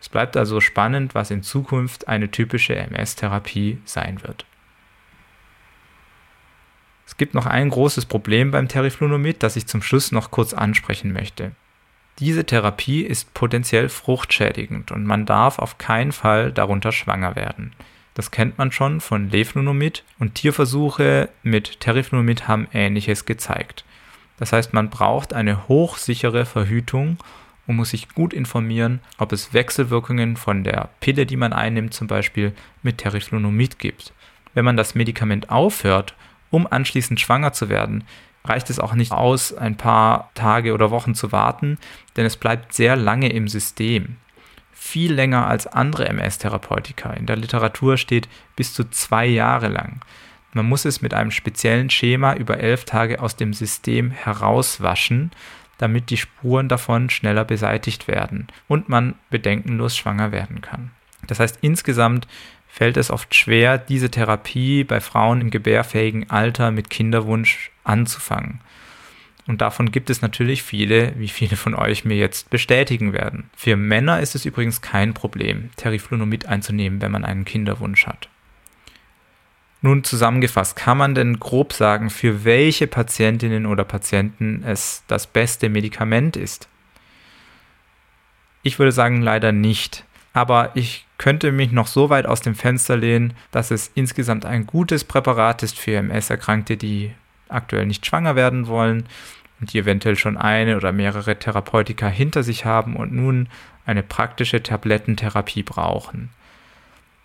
Es 0.00 0.08
bleibt 0.08 0.38
also 0.38 0.62
spannend, 0.62 1.14
was 1.14 1.30
in 1.30 1.42
Zukunft 1.42 2.08
eine 2.08 2.30
typische 2.30 2.76
MS-Therapie 2.76 3.76
sein 3.84 4.22
wird. 4.22 4.46
Es 7.06 7.18
gibt 7.18 7.34
noch 7.34 7.44
ein 7.44 7.68
großes 7.68 8.06
Problem 8.06 8.52
beim 8.52 8.68
Teriflunomid, 8.68 9.42
das 9.42 9.56
ich 9.56 9.66
zum 9.66 9.82
Schluss 9.82 10.12
noch 10.12 10.30
kurz 10.30 10.54
ansprechen 10.54 11.12
möchte. 11.12 11.52
Diese 12.18 12.44
Therapie 12.44 13.02
ist 13.02 13.34
potenziell 13.34 13.88
fruchtschädigend 13.88 14.92
und 14.92 15.04
man 15.04 15.26
darf 15.26 15.58
auf 15.58 15.78
keinen 15.78 16.12
Fall 16.12 16.52
darunter 16.52 16.92
schwanger 16.92 17.36
werden. 17.36 17.72
Das 18.14 18.30
kennt 18.30 18.58
man 18.58 18.72
schon 18.72 19.00
von 19.00 19.30
Leflunomid 19.30 20.04
und 20.18 20.34
Tierversuche 20.34 21.30
mit 21.42 21.80
Teriflunomid 21.80 22.46
haben 22.46 22.68
ähnliches 22.72 23.24
gezeigt. 23.24 23.84
Das 24.36 24.52
heißt, 24.52 24.74
man 24.74 24.90
braucht 24.90 25.32
eine 25.32 25.68
hochsichere 25.68 26.44
Verhütung 26.44 27.16
und 27.66 27.76
muss 27.76 27.90
sich 27.90 28.08
gut 28.10 28.34
informieren, 28.34 29.00
ob 29.18 29.32
es 29.32 29.54
Wechselwirkungen 29.54 30.36
von 30.36 30.64
der 30.64 30.90
Pille, 31.00 31.26
die 31.26 31.36
man 31.36 31.52
einnimmt, 31.52 31.94
zum 31.94 32.06
Beispiel 32.06 32.52
mit 32.82 32.98
Teriflunomid 32.98 33.78
gibt. 33.78 34.12
Wenn 34.52 34.64
man 34.64 34.76
das 34.76 34.94
Medikament 34.94 35.48
aufhört, 35.48 36.14
um 36.50 36.66
anschließend 36.70 37.20
schwanger 37.20 37.52
zu 37.52 37.68
werden, 37.68 38.04
reicht 38.44 38.70
es 38.70 38.78
auch 38.78 38.94
nicht 38.94 39.12
aus, 39.12 39.54
ein 39.54 39.76
paar 39.76 40.30
Tage 40.34 40.74
oder 40.74 40.90
Wochen 40.90 41.14
zu 41.14 41.32
warten, 41.32 41.78
denn 42.16 42.26
es 42.26 42.36
bleibt 42.36 42.72
sehr 42.72 42.96
lange 42.96 43.28
im 43.30 43.48
System. 43.48 44.16
Viel 44.72 45.12
länger 45.12 45.46
als 45.46 45.66
andere 45.66 46.08
MS-Therapeutika. 46.08 47.12
In 47.12 47.26
der 47.26 47.36
Literatur 47.36 47.96
steht 47.96 48.28
bis 48.56 48.74
zu 48.74 48.84
zwei 48.90 49.26
Jahre 49.26 49.68
lang. 49.68 50.00
Man 50.54 50.68
muss 50.68 50.84
es 50.84 51.00
mit 51.00 51.14
einem 51.14 51.30
speziellen 51.30 51.88
Schema 51.88 52.34
über 52.34 52.58
elf 52.58 52.84
Tage 52.84 53.20
aus 53.20 53.36
dem 53.36 53.54
System 53.54 54.10
herauswaschen, 54.10 55.30
damit 55.78 56.10
die 56.10 56.16
Spuren 56.16 56.68
davon 56.68 57.10
schneller 57.10 57.44
beseitigt 57.44 58.06
werden 58.06 58.46
und 58.68 58.88
man 58.88 59.14
bedenkenlos 59.30 59.96
schwanger 59.96 60.30
werden 60.30 60.60
kann. 60.60 60.90
Das 61.26 61.40
heißt, 61.40 61.58
insgesamt 61.62 62.28
fällt 62.68 62.96
es 62.96 63.10
oft 63.10 63.34
schwer, 63.34 63.78
diese 63.78 64.08
Therapie 64.08 64.84
bei 64.84 65.00
Frauen 65.00 65.40
im 65.40 65.50
gebärfähigen 65.50 66.30
Alter 66.30 66.70
mit 66.70 66.88
Kinderwunsch 66.88 67.71
anzufangen. 67.84 68.60
Und 69.46 69.60
davon 69.60 69.90
gibt 69.90 70.08
es 70.08 70.22
natürlich 70.22 70.62
viele, 70.62 71.18
wie 71.18 71.28
viele 71.28 71.56
von 71.56 71.74
euch 71.74 72.04
mir 72.04 72.16
jetzt 72.16 72.48
bestätigen 72.50 73.12
werden. 73.12 73.50
Für 73.56 73.76
Männer 73.76 74.20
ist 74.20 74.34
es 74.34 74.44
übrigens 74.44 74.82
kein 74.82 75.14
Problem, 75.14 75.70
Teriflunomid 75.76 76.46
einzunehmen, 76.46 77.00
wenn 77.00 77.10
man 77.10 77.24
einen 77.24 77.44
Kinderwunsch 77.44 78.06
hat. 78.06 78.28
Nun 79.80 80.04
zusammengefasst, 80.04 80.76
kann 80.76 80.96
man 80.96 81.16
denn 81.16 81.40
grob 81.40 81.72
sagen, 81.72 82.08
für 82.08 82.44
welche 82.44 82.86
Patientinnen 82.86 83.66
oder 83.66 83.82
Patienten 83.82 84.62
es 84.64 85.02
das 85.08 85.26
beste 85.26 85.68
Medikament 85.68 86.36
ist? 86.36 86.68
Ich 88.62 88.78
würde 88.78 88.92
sagen, 88.92 89.22
leider 89.22 89.50
nicht. 89.50 90.04
Aber 90.32 90.70
ich 90.74 91.04
könnte 91.18 91.50
mich 91.50 91.72
noch 91.72 91.88
so 91.88 92.10
weit 92.10 92.26
aus 92.26 92.40
dem 92.40 92.54
Fenster 92.54 92.96
lehnen, 92.96 93.34
dass 93.50 93.72
es 93.72 93.90
insgesamt 93.94 94.44
ein 94.46 94.66
gutes 94.66 95.02
Präparat 95.02 95.64
ist 95.64 95.76
für 95.78 95.96
MS-Erkrankte, 95.96 96.76
die 96.76 97.12
aktuell 97.52 97.86
nicht 97.86 98.06
schwanger 98.06 98.36
werden 98.36 98.66
wollen 98.66 99.04
und 99.60 99.72
die 99.72 99.78
eventuell 99.78 100.16
schon 100.16 100.36
eine 100.36 100.76
oder 100.76 100.92
mehrere 100.92 101.38
Therapeutika 101.38 102.08
hinter 102.08 102.42
sich 102.42 102.64
haben 102.64 102.96
und 102.96 103.12
nun 103.12 103.48
eine 103.86 104.02
praktische 104.02 104.62
Tablettentherapie 104.62 105.62
brauchen. 105.62 106.30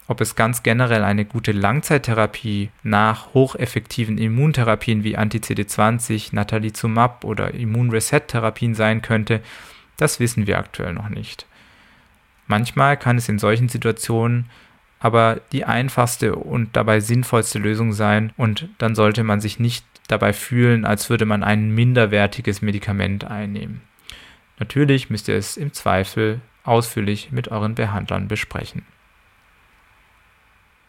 Ob 0.07 0.21
es 0.21 0.35
ganz 0.35 0.63
generell 0.63 1.03
eine 1.03 1.25
gute 1.25 1.51
Langzeittherapie 1.51 2.69
nach 2.81 3.33
hocheffektiven 3.33 4.17
Immuntherapien 4.17 5.03
wie 5.03 5.17
Anti-CD20, 5.17 6.33
Natalizumab 6.33 7.25
oder 7.25 7.53
Immunreset-Therapien 7.53 8.73
sein 8.73 9.01
könnte, 9.01 9.41
das 9.97 10.19
wissen 10.19 10.47
wir 10.47 10.59
aktuell 10.59 10.93
noch 10.93 11.09
nicht. 11.09 11.45
Manchmal 12.47 12.95
kann 12.95 13.17
es 13.17 13.27
in 13.27 13.39
solchen 13.39 13.67
Situationen 13.67 14.49
aber 14.99 15.41
die 15.51 15.65
einfachste 15.65 16.35
und 16.35 16.75
dabei 16.75 17.01
sinnvollste 17.01 17.59
Lösung 17.59 17.93
sein 17.93 18.33
und 18.37 18.67
dann 18.79 18.95
sollte 18.95 19.23
man 19.23 19.41
sich 19.41 19.59
nicht 19.59 19.85
dabei 20.07 20.33
fühlen, 20.33 20.85
als 20.85 21.09
würde 21.09 21.25
man 21.25 21.43
ein 21.43 21.71
minderwertiges 21.71 22.61
Medikament 22.61 23.23
einnehmen. 23.25 23.81
Natürlich 24.59 25.09
müsst 25.09 25.27
ihr 25.27 25.35
es 25.35 25.57
im 25.57 25.73
Zweifel 25.73 26.41
ausführlich 26.63 27.31
mit 27.31 27.49
euren 27.49 27.73
Behandlern 27.75 28.27
besprechen. 28.27 28.85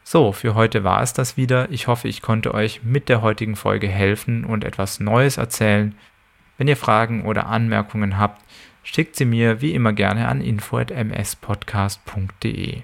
So, 0.04 0.32
für 0.32 0.54
heute 0.54 0.84
war 0.84 1.02
es 1.02 1.12
das 1.12 1.36
wieder. 1.36 1.70
Ich 1.70 1.86
hoffe, 1.86 2.08
ich 2.08 2.22
konnte 2.22 2.54
euch 2.54 2.82
mit 2.82 3.10
der 3.10 3.20
heutigen 3.20 3.56
Folge 3.56 3.88
helfen 3.88 4.46
und 4.46 4.64
etwas 4.64 5.00
Neues 5.00 5.36
erzählen. 5.36 5.94
Wenn 6.56 6.66
ihr 6.66 6.78
Fragen 6.78 7.26
oder 7.26 7.46
Anmerkungen 7.46 8.16
habt, 8.16 8.42
schickt 8.82 9.16
sie 9.16 9.26
mir 9.26 9.60
wie 9.60 9.74
immer 9.74 9.92
gerne 9.92 10.28
an 10.28 10.40
info@mspodcast.de. 10.40 12.82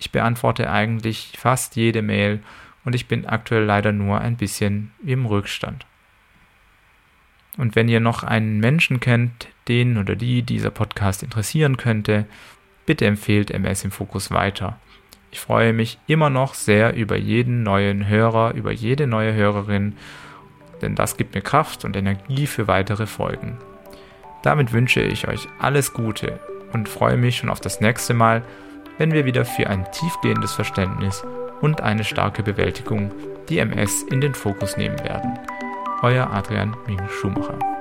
Ich 0.00 0.10
beantworte 0.10 0.68
eigentlich 0.70 1.34
fast 1.38 1.76
jede 1.76 2.02
Mail 2.02 2.42
und 2.84 2.94
ich 2.94 3.06
bin 3.06 3.26
aktuell 3.26 3.64
leider 3.64 3.92
nur 3.92 4.20
ein 4.20 4.36
bisschen 4.36 4.92
im 5.04 5.26
Rückstand. 5.26 5.86
Und 7.56 7.76
wenn 7.76 7.88
ihr 7.88 8.00
noch 8.00 8.22
einen 8.22 8.58
Menschen 8.58 9.00
kennt, 9.00 9.48
den 9.68 9.96
oder 9.96 10.16
die 10.16 10.42
dieser 10.42 10.70
Podcast 10.70 11.22
interessieren 11.22 11.76
könnte, 11.76 12.26
bitte 12.84 13.06
empfehlt 13.06 13.50
MS 13.50 13.84
im 13.84 13.90
Fokus 13.90 14.30
weiter. 14.30 14.78
Ich 15.30 15.40
freue 15.40 15.72
mich 15.72 15.98
immer 16.06 16.30
noch 16.30 16.54
sehr 16.54 16.94
über 16.94 17.16
jeden 17.16 17.62
neuen 17.62 18.06
Hörer, 18.06 18.54
über 18.54 18.72
jede 18.72 19.06
neue 19.06 19.34
Hörerin, 19.34 19.96
denn 20.82 20.94
das 20.94 21.16
gibt 21.16 21.34
mir 21.34 21.40
Kraft 21.40 21.84
und 21.84 21.96
Energie 21.96 22.46
für 22.46 22.68
weitere 22.68 23.06
Folgen. 23.06 23.58
Damit 24.42 24.72
wünsche 24.72 25.00
ich 25.00 25.26
euch 25.26 25.48
alles 25.58 25.92
Gute 25.92 26.38
und 26.72 26.88
freue 26.88 27.16
mich 27.16 27.38
schon 27.38 27.50
auf 27.50 27.60
das 27.60 27.80
nächste 27.80 28.14
Mal, 28.14 28.42
wenn 28.98 29.12
wir 29.12 29.24
wieder 29.24 29.44
für 29.44 29.68
ein 29.68 29.90
tiefgehendes 29.90 30.52
Verständnis 30.52 31.24
und 31.60 31.80
eine 31.80 32.04
starke 32.04 32.42
Bewältigung 32.42 33.10
die 33.48 33.58
MS 33.58 34.02
in 34.10 34.20
den 34.20 34.34
Fokus 34.34 34.76
nehmen 34.76 34.98
werden. 35.00 35.38
Euer 36.02 36.30
Adrian 36.30 36.76
Ming 36.86 37.00
Schumacher. 37.08 37.73